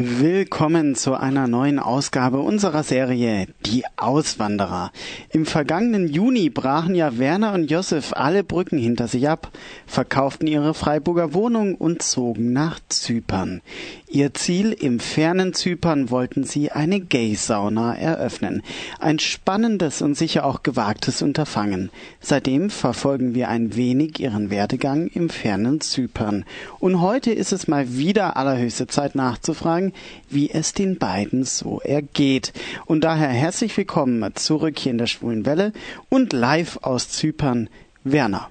[0.06, 4.92] Willkommen zu einer neuen Ausgabe unserer Serie Die Auswanderer.
[5.32, 9.50] Im vergangenen Juni brachen ja Werner und Josef alle Brücken hinter sich ab,
[9.88, 13.62] verkauften ihre Freiburger Wohnung und zogen nach Zypern.
[14.10, 18.62] Ihr Ziel im fernen Zypern wollten sie eine Gay-Sauna eröffnen.
[19.00, 21.90] Ein spannendes und sicher auch gewagtes Unterfangen.
[22.20, 26.46] Seitdem verfolgen wir ein wenig ihren Werdegang im fernen Zypern.
[26.78, 29.93] Und heute ist es mal wieder allerhöchste Zeit nachzufragen,
[30.30, 32.54] wie es den beiden so ergeht.
[32.86, 35.74] Und daher herzlich willkommen zurück hier in der Schwulen Welle
[36.10, 37.70] und live aus Zypern,
[38.04, 38.50] Werner.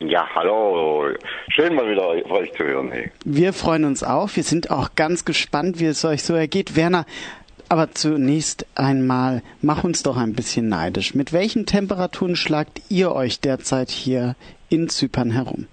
[0.00, 1.06] Ja, hallo.
[1.48, 2.90] Schön mal wieder euch zu hören.
[2.90, 3.10] Hey.
[3.24, 4.28] Wir freuen uns auch.
[4.34, 6.76] Wir sind auch ganz gespannt, wie es euch so ergeht.
[6.76, 7.06] Werner,
[7.68, 11.14] aber zunächst einmal, mach uns doch ein bisschen neidisch.
[11.14, 14.36] Mit welchen Temperaturen schlagt ihr euch derzeit hier
[14.68, 15.66] in Zypern herum?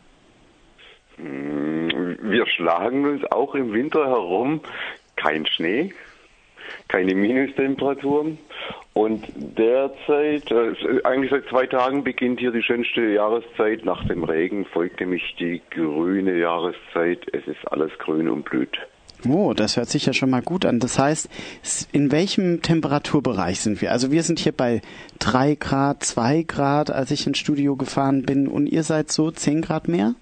[1.21, 4.61] Wir schlagen uns auch im Winter herum.
[5.15, 5.93] Kein Schnee,
[6.87, 8.37] keine Minustemperaturen.
[8.93, 13.85] Und derzeit, äh, eigentlich seit zwei Tagen beginnt hier die schönste Jahreszeit.
[13.85, 17.25] Nach dem Regen folgt nämlich die grüne Jahreszeit.
[17.33, 18.77] Es ist alles grün und blüht.
[19.29, 20.79] Oh, das hört sich ja schon mal gut an.
[20.79, 21.29] Das heißt,
[21.91, 23.91] in welchem Temperaturbereich sind wir?
[23.91, 24.81] Also wir sind hier bei
[25.19, 29.61] drei Grad, zwei Grad, als ich ins Studio gefahren bin und ihr seid so zehn
[29.61, 30.15] Grad mehr?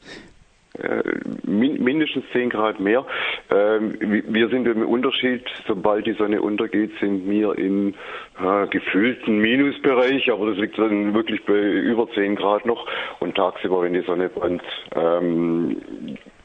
[0.78, 1.02] Äh,
[1.44, 3.04] mindestens 10 Grad mehr.
[3.50, 7.96] Ähm, wir sind im Unterschied, sobald die Sonne untergeht, sind wir im
[8.40, 12.86] äh, gefühlten Minusbereich, aber das liegt dann wirklich bei über 10 Grad noch.
[13.20, 14.62] Und tagsüber, wenn die Sonne brennt,
[14.96, 15.78] ähm,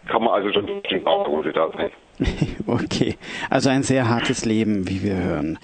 [0.08, 1.90] kann man also schon auch da sein.
[2.66, 3.16] Okay,
[3.50, 5.58] also ein sehr hartes Leben, wie wir hören.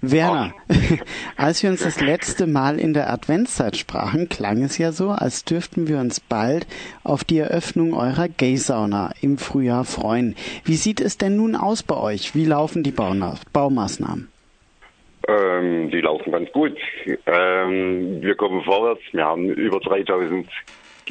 [0.00, 0.54] Werner,
[1.36, 5.44] als wir uns das letzte Mal in der Adventszeit sprachen, klang es ja so, als
[5.44, 6.66] dürften wir uns bald
[7.04, 10.34] auf die Eröffnung eurer Gay-Sauna im Frühjahr freuen.
[10.64, 12.34] Wie sieht es denn nun aus bei euch?
[12.34, 14.28] Wie laufen die Baumaßnahmen?
[15.28, 16.76] Ähm, die laufen ganz gut.
[17.26, 19.02] Ähm, wir kommen vorwärts.
[19.12, 20.46] Wir haben über 3000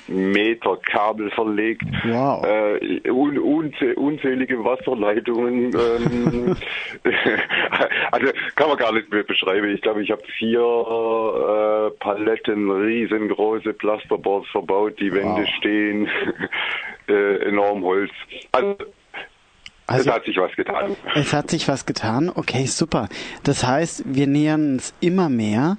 [0.07, 2.45] Meter Kabel verlegt, wow.
[2.45, 5.73] äh, un, unzählige Wasserleitungen.
[5.73, 6.55] Ähm,
[8.11, 9.69] also kann man gar nicht mehr beschreiben.
[9.69, 15.49] Ich glaube, ich habe vier äh, Paletten riesengroße Plasterboards verbaut, die Wände wow.
[15.57, 16.07] stehen,
[17.07, 18.11] äh, enorm Holz.
[18.51, 18.75] Also,
[19.87, 20.95] also, es hat sich was getan.
[21.13, 22.31] Es hat sich was getan.
[22.33, 23.07] Okay, super.
[23.43, 25.77] Das heißt, wir nähern uns immer mehr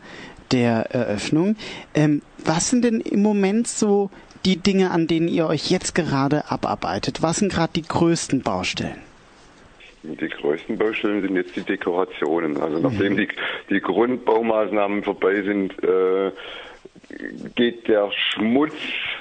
[0.52, 1.56] der Eröffnung.
[1.94, 4.10] Ähm, was sind denn im Moment so
[4.44, 7.22] die Dinge, an denen ihr euch jetzt gerade abarbeitet?
[7.22, 9.00] Was sind gerade die größten Baustellen?
[10.02, 12.60] Die größten Baustellen sind jetzt die Dekorationen.
[12.60, 13.16] Also nachdem mhm.
[13.16, 13.28] die,
[13.70, 16.30] die Grundbaumaßnahmen vorbei sind, äh,
[17.54, 18.74] geht der Schmutz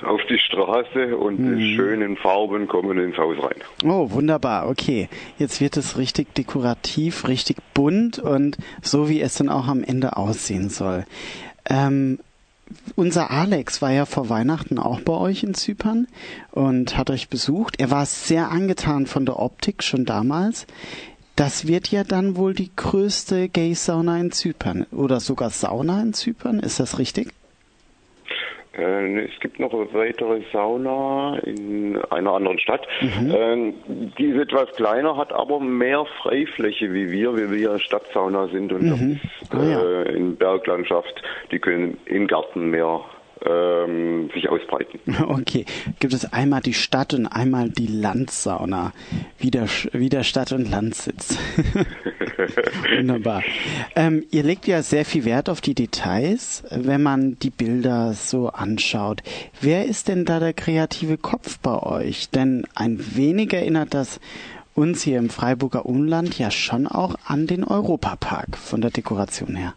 [0.03, 1.57] auf die Straße und mhm.
[1.57, 3.57] die schönen Farben kommen ins Haus rein.
[3.83, 4.69] Oh, wunderbar.
[4.69, 5.09] Okay,
[5.39, 10.17] jetzt wird es richtig dekorativ, richtig bunt und so, wie es dann auch am Ende
[10.17, 11.05] aussehen soll.
[11.67, 12.19] Ähm,
[12.95, 16.07] unser Alex war ja vor Weihnachten auch bei euch in Zypern
[16.51, 17.79] und hat euch besucht.
[17.79, 20.65] Er war sehr angetan von der Optik schon damals.
[21.35, 26.59] Das wird ja dann wohl die größte Gay-Sauna in Zypern oder sogar Sauna in Zypern.
[26.59, 27.33] Ist das richtig?
[28.77, 32.87] Äh, es gibt noch eine weitere Sauna in einer anderen Stadt.
[33.01, 33.33] Mhm.
[33.35, 33.73] Ähm,
[34.17, 38.83] die ist etwas kleiner, hat aber mehr Freifläche wie wir, wie wir Stadtsauna sind und
[38.83, 39.19] mhm.
[39.53, 40.01] oh, ja.
[40.03, 41.21] in Berglandschaft.
[41.51, 43.01] Die können im Garten mehr
[43.43, 44.99] ähm, sich ausbreiten.
[45.27, 45.65] Okay,
[45.99, 48.93] gibt es einmal die Stadt und einmal die Landsauna,
[49.37, 51.37] wie der, Stadt- und Landsitz.
[52.97, 53.43] Wunderbar.
[53.95, 58.49] Ähm, ihr legt ja sehr viel Wert auf die Details, wenn man die Bilder so
[58.49, 59.21] anschaut.
[59.61, 62.29] Wer ist denn da der kreative Kopf bei euch?
[62.29, 64.19] Denn ein wenig erinnert das
[64.73, 69.73] uns hier im Freiburger Umland ja schon auch an den Europapark von der Dekoration her.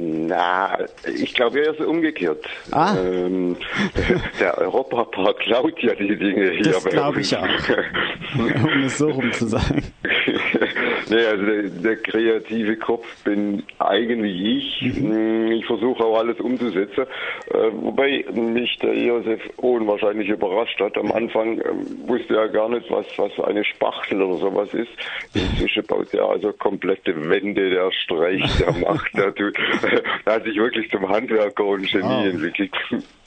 [0.00, 0.78] Na,
[1.12, 2.46] ich glaube, er ist umgekehrt.
[2.70, 2.96] Ah.
[2.96, 3.56] Ähm,
[4.40, 6.62] der Europapark klaut ja die Dinge hier.
[6.62, 7.48] Das glaube ich auch.
[8.38, 9.82] um es so rum zu sagen.
[11.10, 14.94] nee, also der, der, kreative Kopf bin eigentlich ich.
[14.94, 15.50] Mhm.
[15.50, 17.04] Ich versuche auch alles umzusetzen.
[17.50, 20.96] Äh, wobei mich der Josef unwahrscheinlich überrascht hat.
[20.96, 21.64] Am Anfang äh,
[22.06, 24.90] wusste er gar nicht, was, was eine Spachtel oder sowas ist.
[25.34, 29.58] Inzwischen baut er also komplette Wände, der streicht, der macht, der tut.
[30.24, 32.28] da hat sich wirklich zum Handwerker und Genie oh.
[32.28, 32.72] entwickelt.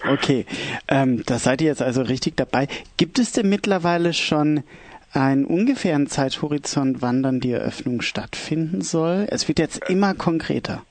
[0.08, 0.46] Okay,
[0.88, 2.68] ähm, da seid ihr jetzt also richtig dabei.
[2.98, 4.64] Gibt es denn mittlerweile schon
[5.14, 9.28] einen ungefähren Zeithorizont, wann dann die Eröffnung stattfinden soll?
[9.30, 10.84] Es wird jetzt immer konkreter.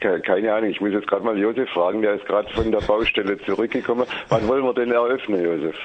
[0.00, 3.38] Keine Ahnung, ich muss jetzt gerade mal Josef fragen, der ist gerade von der Baustelle
[3.44, 4.06] zurückgekommen.
[4.30, 5.76] Wann wollen wir denn eröffnen, Josef?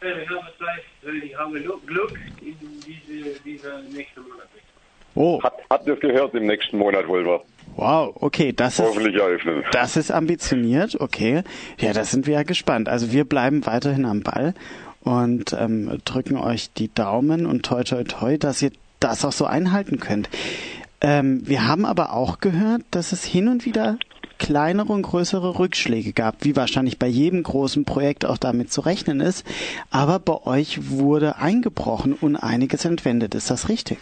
[0.00, 4.48] ich habe vielleicht, ich habe Glück in diese, dieser nächsten Monat.
[5.14, 5.42] Oh.
[5.42, 6.34] Hat, habt ihr es gehört?
[6.34, 7.42] Im nächsten Monat wollen wir
[7.76, 9.64] Wow, okay, das ist, eröffnen.
[9.72, 11.42] das ist ambitioniert, okay.
[11.78, 12.88] Ja, da sind wir ja gespannt.
[12.88, 14.54] Also wir bleiben weiterhin am Ball
[15.02, 19.46] und ähm, drücken euch die Daumen und toi toi toi, dass ihr das auch so
[19.46, 20.28] einhalten könnt.
[21.00, 23.96] Ähm, wir haben aber auch gehört, dass es hin und wieder
[24.38, 29.20] kleinere und größere Rückschläge gab, wie wahrscheinlich bei jedem großen Projekt auch damit zu rechnen
[29.20, 29.46] ist.
[29.90, 33.34] Aber bei euch wurde eingebrochen und einiges entwendet.
[33.34, 33.98] Ist das richtig?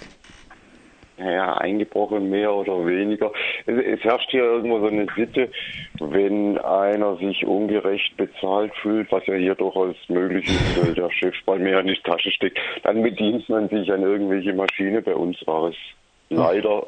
[1.19, 3.33] Naja, eingebrochen mehr oder weniger.
[3.67, 5.51] Es, es herrscht hier irgendwo so eine Sitte,
[5.99, 11.35] wenn einer sich ungerecht bezahlt fühlt, was ja hier durchaus möglich ist, weil der Chef
[11.45, 15.03] bei mir in die Tasche steckt, dann bedient man sich an irgendwelche Maschine.
[15.03, 15.77] Bei uns war es
[16.31, 16.87] leider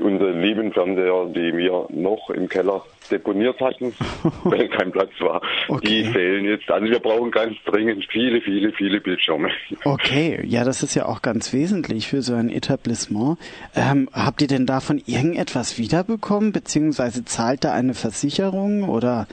[0.00, 3.92] unsere lieben Fernseher, die wir noch im Keller deponiert hatten,
[4.44, 5.42] weil kein Platz war,
[5.82, 6.70] die fehlen jetzt.
[6.70, 9.50] Also wir brauchen ganz dringend viele, viele, viele Bildschirme.
[9.84, 13.38] Okay, ja, das ist ja auch ganz wesentlich für so ein Etablissement.
[13.74, 19.26] Ähm, habt ihr denn davon irgendetwas wiederbekommen, beziehungsweise zahlt da eine Versicherung oder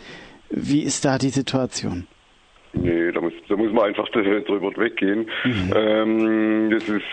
[0.50, 2.08] wie ist da die Situation?
[2.74, 5.28] Nee, da muss, da muss man einfach drüber weggehen.
[5.76, 7.04] Ähm, das ist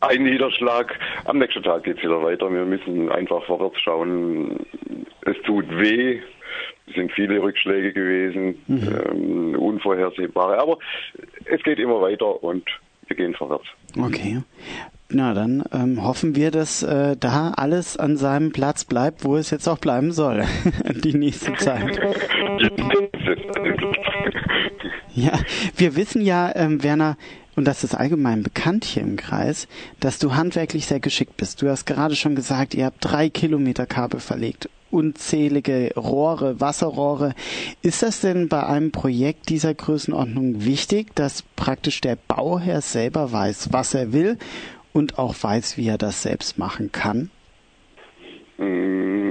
[0.00, 0.98] ein Niederschlag.
[1.24, 2.52] Am nächsten Tag geht es wieder weiter.
[2.52, 4.66] Wir müssen einfach vorwärts schauen.
[5.22, 6.20] Es tut weh.
[6.88, 10.58] Es sind viele Rückschläge gewesen, ähm, unvorhersehbare.
[10.58, 10.78] Aber
[11.44, 12.64] es geht immer weiter und
[13.08, 13.66] wir gehen vorwärts.
[13.98, 14.42] Okay.
[15.08, 19.50] Na, dann ähm, hoffen wir, dass äh, da alles an seinem Platz bleibt, wo es
[19.50, 20.44] jetzt auch bleiben soll.
[21.04, 22.00] Die nächste Zeit.
[25.16, 25.32] Ja,
[25.78, 27.16] wir wissen ja, ähm, Werner,
[27.56, 29.66] und das ist allgemein bekannt hier im Kreis,
[29.98, 31.62] dass du handwerklich sehr geschickt bist.
[31.62, 37.34] Du hast gerade schon gesagt, ihr habt drei Kilometer Kabel verlegt, unzählige Rohre, Wasserrohre.
[37.82, 43.72] Ist das denn bei einem Projekt dieser Größenordnung wichtig, dass praktisch der Bauherr selber weiß,
[43.72, 44.38] was er will
[44.92, 47.30] und auch weiß, wie er das selbst machen kann?
[48.58, 49.25] Mm,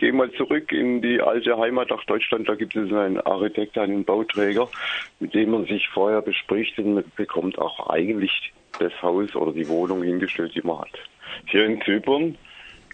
[0.00, 2.48] Ich gehe mal zurück in die alte Heimat nach Deutschland.
[2.48, 4.66] Da gibt es einen Architekt, einen Bauträger,
[5.18, 9.68] mit dem man sich vorher bespricht und man bekommt auch eigentlich das Haus oder die
[9.68, 10.88] Wohnung hingestellt, die man hat.
[11.48, 12.34] Hier in Zypern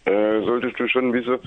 [0.04, 1.38] äh, solltest du schon wissen,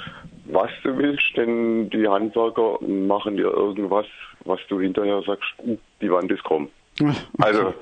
[0.46, 4.06] was du willst, denn die Handwerker machen dir irgendwas,
[4.46, 6.70] was du hinterher sagst, "Uh, die Wand ist krumm.
[7.38, 7.74] Also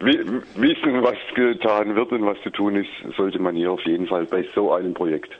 [0.00, 4.08] wi- wissen, was getan wird und was zu tun ist, sollte man hier auf jeden
[4.08, 5.30] Fall bei so einem Projekt.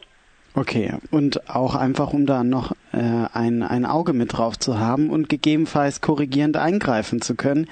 [0.57, 5.11] Okay, und auch einfach, um da noch äh, ein, ein Auge mit drauf zu haben
[5.11, 7.69] und gegebenenfalls korrigierend eingreifen zu können,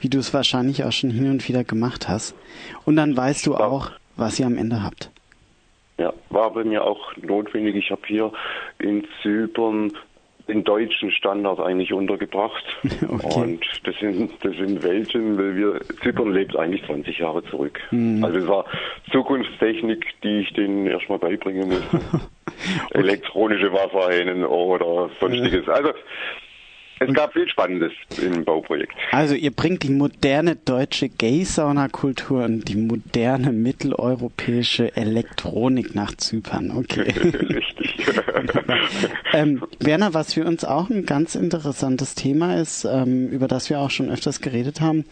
[0.00, 2.34] wie du es wahrscheinlich auch schon hin und wieder gemacht hast.
[2.86, 5.10] Und dann weißt du auch, was ihr am Ende habt.
[5.98, 7.76] Ja, war bei mir auch notwendig.
[7.76, 8.32] Ich habe hier
[8.78, 9.92] in Zypern
[10.48, 12.64] den deutschen Standard eigentlich untergebracht.
[13.08, 17.80] Und das sind, das sind Welten, weil wir, Zypern lebt eigentlich 20 Jahre zurück.
[17.90, 18.24] Mhm.
[18.24, 18.64] Also es war
[19.10, 22.00] Zukunftstechnik, die ich denen erstmal beibringen musste.
[22.90, 25.68] Elektronische Wasserhähnen oder sonstiges.
[25.68, 25.92] Also
[27.00, 28.92] es gab viel Spannendes im Bauprojekt.
[29.10, 36.70] Also ihr bringt die moderne deutsche Gay-Sauna-Kultur und die moderne mitteleuropäische Elektronik nach Zypern.
[36.70, 37.12] Okay.
[37.22, 37.96] Richtig.
[39.32, 43.80] ähm, Werner, was für uns auch ein ganz interessantes Thema ist, ähm, über das wir
[43.80, 45.04] auch schon öfters geredet haben.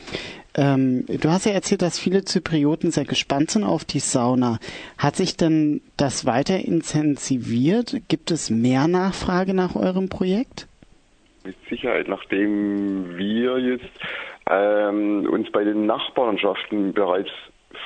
[0.54, 4.58] Ähm, du hast ja erzählt, dass viele Zyprioten sehr gespannt sind auf die Sauna.
[4.98, 8.02] Hat sich denn das weiter intensiviert?
[8.08, 10.66] Gibt es mehr Nachfrage nach eurem Projekt?
[11.44, 13.90] Mit Sicherheit, nachdem wir jetzt
[14.48, 17.30] ähm, uns bei den Nachbarschaften bereits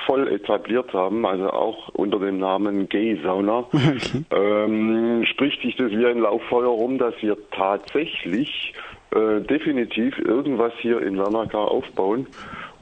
[0.05, 3.65] voll etabliert haben, also auch unter dem Namen Gay Sauna,
[4.31, 8.73] ähm, spricht sich das wie ein Lauffeuer rum, dass wir tatsächlich
[9.11, 12.27] äh, definitiv irgendwas hier in Larnaca aufbauen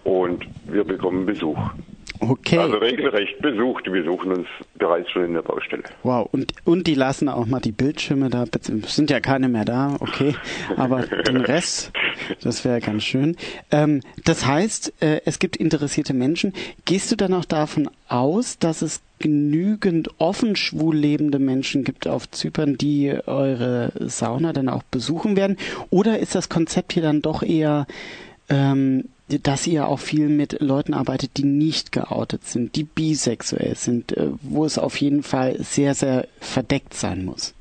[0.04, 1.60] und wir bekommen Besuch.
[2.30, 2.58] Okay.
[2.58, 5.84] Also regelrecht Besuch, die besuchen uns bereits schon in der Baustelle.
[6.04, 9.98] Wow, und, und die lassen auch mal die Bildschirme da, sind ja keine mehr da,
[10.00, 10.36] okay,
[10.78, 11.92] aber den Rest,
[12.42, 13.36] das wäre ganz schön.
[13.72, 16.54] Ähm, das heißt, äh, es gibt interessierte Menschen.
[16.86, 22.30] Gehst du dann auch davon aus, dass es genügend offen schwul lebende Menschen gibt auf
[22.32, 25.58] Zypern, die eure Sauna dann auch besuchen werden?
[25.90, 27.86] Oder ist das Konzept hier dann doch eher
[28.50, 29.10] ähm,
[29.40, 34.30] dass ihr auch viel mit Leuten arbeitet, die nicht geoutet sind, die bisexuell sind, äh,
[34.42, 37.56] wo es auf jeden Fall sehr, sehr verdeckt sein muss.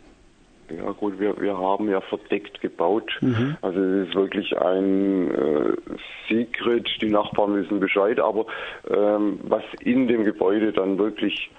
[0.76, 3.10] Ja gut, wir, wir haben ja verdeckt gebaut.
[3.20, 3.56] Mhm.
[3.60, 5.72] Also es ist wirklich ein äh,
[6.28, 8.46] Secret, die Nachbarn wissen Bescheid, aber
[8.88, 11.50] ähm, was in dem Gebäude dann wirklich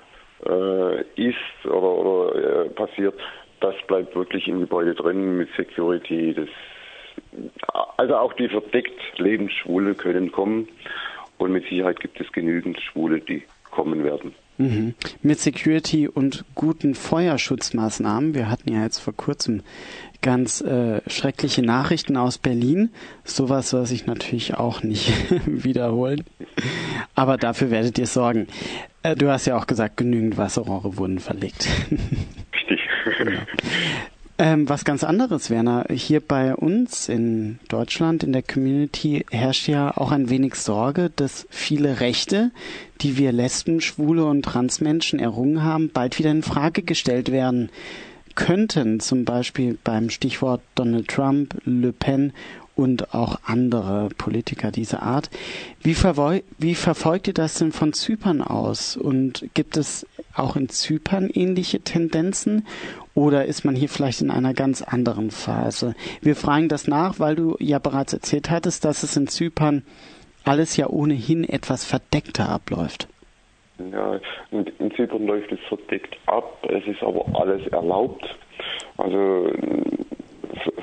[0.47, 3.15] äh, ist oder, oder äh, passiert,
[3.59, 6.33] das bleibt wirklich im Gebäude drin mit Security.
[6.33, 6.49] Das,
[7.97, 10.67] Also auch die verdeckt Lebensschwule können kommen
[11.37, 14.33] und mit Sicherheit gibt es genügend Schwule, die kommen werden.
[14.57, 14.93] Mhm.
[15.21, 18.35] Mit Security und guten Feuerschutzmaßnahmen.
[18.35, 19.63] Wir hatten ja jetzt vor kurzem
[20.21, 22.91] ganz äh, schreckliche Nachrichten aus Berlin.
[23.23, 25.11] Sowas soll sich natürlich auch nicht
[25.45, 26.23] wiederholen.
[27.15, 28.47] Aber dafür werdet ihr sorgen.
[29.01, 31.67] Äh, du hast ja auch gesagt, genügend Wasserrohre wurden verlegt.
[32.53, 32.79] Richtig.
[33.17, 33.41] Genau.
[34.43, 35.85] Ähm, was ganz anderes, Werner.
[35.89, 41.47] Hier bei uns in Deutschland, in der Community, herrscht ja auch ein wenig Sorge, dass
[41.49, 42.51] viele Rechte,
[42.99, 47.69] die wir Lesben, Schwule und Transmenschen errungen haben, bald wieder in Frage gestellt werden
[48.35, 48.99] könnten.
[48.99, 52.33] Zum Beispiel beim Stichwort Donald Trump, Le Pen
[52.75, 55.29] und auch andere Politiker dieser Art.
[55.81, 55.95] Wie,
[56.57, 58.97] wie, verfolgt ihr das denn von Zypern aus?
[58.97, 62.65] Und gibt es auch in Zypern ähnliche Tendenzen?
[63.13, 65.93] Oder ist man hier vielleicht in einer ganz anderen Phase?
[66.21, 69.83] Wir fragen das nach, weil du ja bereits erzählt hattest, dass es in Zypern
[70.43, 73.07] alles ja ohnehin etwas verdeckter abläuft.
[73.91, 74.19] Ja,
[74.51, 78.23] in Zypern läuft es verdeckt ab, es ist aber alles erlaubt.
[78.97, 79.51] Also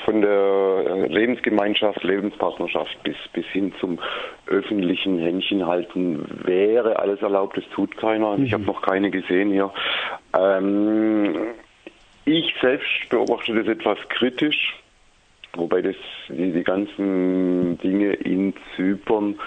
[0.05, 3.99] von der Lebensgemeinschaft, Lebenspartnerschaft bis, bis hin zum
[4.47, 8.37] öffentlichen Händchenhalten wäre alles erlaubt, das tut keiner.
[8.37, 8.45] Mhm.
[8.45, 9.71] Ich habe noch keine gesehen hier.
[10.39, 11.37] Ähm,
[12.25, 14.77] ich selbst beobachte das etwas kritisch,
[15.55, 15.97] wobei das
[16.29, 19.39] die, die ganzen Dinge in Zypern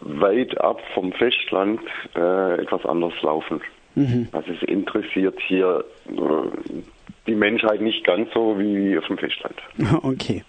[0.00, 1.80] weit ab vom Festland
[2.16, 3.60] äh, etwas anders laufen.
[3.94, 4.28] Mhm.
[4.32, 6.82] Also es interessiert hier äh,
[7.30, 9.56] die Menschheit nicht ganz so wie auf dem Festland.
[10.02, 10.42] Okay.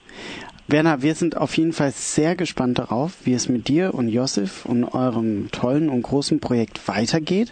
[0.68, 4.66] Werner, wir sind auf jeden Fall sehr gespannt darauf, wie es mit dir und Josef
[4.66, 7.52] und eurem tollen und großen Projekt weitergeht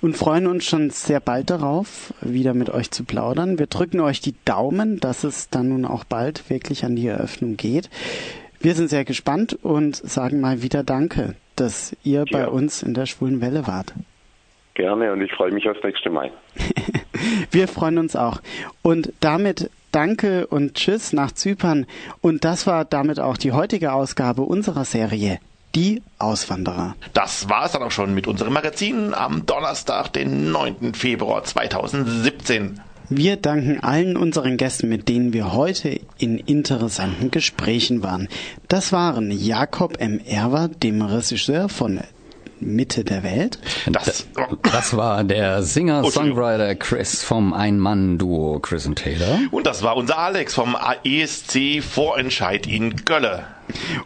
[0.00, 3.60] und freuen uns schon sehr bald darauf, wieder mit euch zu plaudern.
[3.60, 7.56] Wir drücken euch die Daumen, dass es dann nun auch bald wirklich an die Eröffnung
[7.56, 7.88] geht.
[8.60, 12.38] Wir sind sehr gespannt und sagen mal wieder Danke, dass ihr ja.
[12.38, 13.94] bei uns in der Schwulen Welle wart.
[14.74, 16.32] Gerne und ich freue mich aufs nächste Mal.
[17.50, 18.40] Wir freuen uns auch.
[18.82, 21.86] Und damit danke und tschüss nach Zypern.
[22.20, 25.38] Und das war damit auch die heutige Ausgabe unserer Serie.
[25.74, 26.94] Die Auswanderer.
[27.12, 30.94] Das war es dann auch schon mit unserem Magazin am Donnerstag, den 9.
[30.94, 32.80] Februar 2017.
[33.08, 38.28] Wir danken allen unseren Gästen, mit denen wir heute in interessanten Gesprächen waren.
[38.68, 40.18] Das waren Jakob M.
[40.18, 42.00] Erwer, dem Regisseur von
[42.60, 43.58] Mitte der Welt.
[43.90, 44.26] Das,
[44.62, 49.38] das war der Singer-Songwriter Chris vom Ein-Mann-Duo Chris und Taylor.
[49.50, 53.44] Und das war unser Alex vom ESC Vorentscheid in Gölle.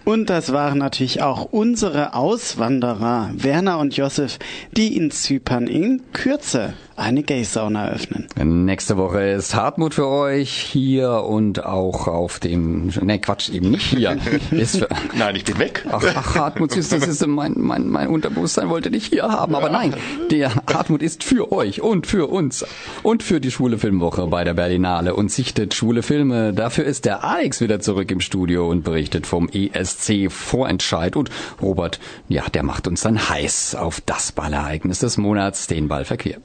[0.04, 4.38] Und das waren natürlich auch unsere Auswanderer, Werner und Josef,
[4.72, 8.26] die in Zypern in Kürze eine Gay-Sauna eröffnen.
[8.36, 13.86] Nächste Woche ist Hartmut für euch hier und auch auf dem, ne Quatsch, eben nicht
[13.86, 14.18] hier.
[14.50, 15.86] Ist für, nein, ich bin weg.
[15.90, 19.70] Ach, ach Hartmut, ist, das ist mein, mein, mein Unterbewusstsein wollte dich hier haben, aber
[19.70, 19.94] nein,
[20.30, 22.64] der Hartmut ist für euch und für uns
[23.02, 26.52] und für die Schwule Filmwoche bei der Berlinale und sichtet schwule Filme.
[26.52, 31.30] Dafür ist der Alex wieder zurück im Studio und berichtet vom ESC Vorentscheid und
[31.62, 36.38] Robert, ja, der macht uns dann heiß auf das Ballereignis des Monats, den Ballverkehr.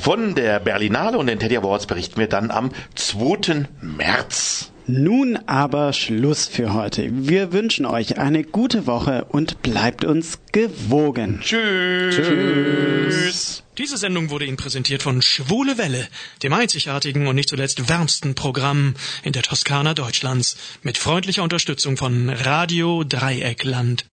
[0.00, 3.66] Von der Berlinale und den Teddy Awards berichten wir dann am 2.
[3.80, 4.70] März.
[4.86, 7.10] Nun aber Schluss für heute.
[7.12, 11.40] Wir wünschen euch eine gute Woche und bleibt uns gewogen.
[11.42, 12.16] Tschüss.
[12.16, 13.62] Tschüss.
[13.76, 16.08] Diese Sendung wurde Ihnen präsentiert von Schwule Welle,
[16.42, 22.30] dem einzigartigen und nicht zuletzt wärmsten Programm in der Toskana Deutschlands, mit freundlicher Unterstützung von
[22.30, 24.04] Radio Dreieckland.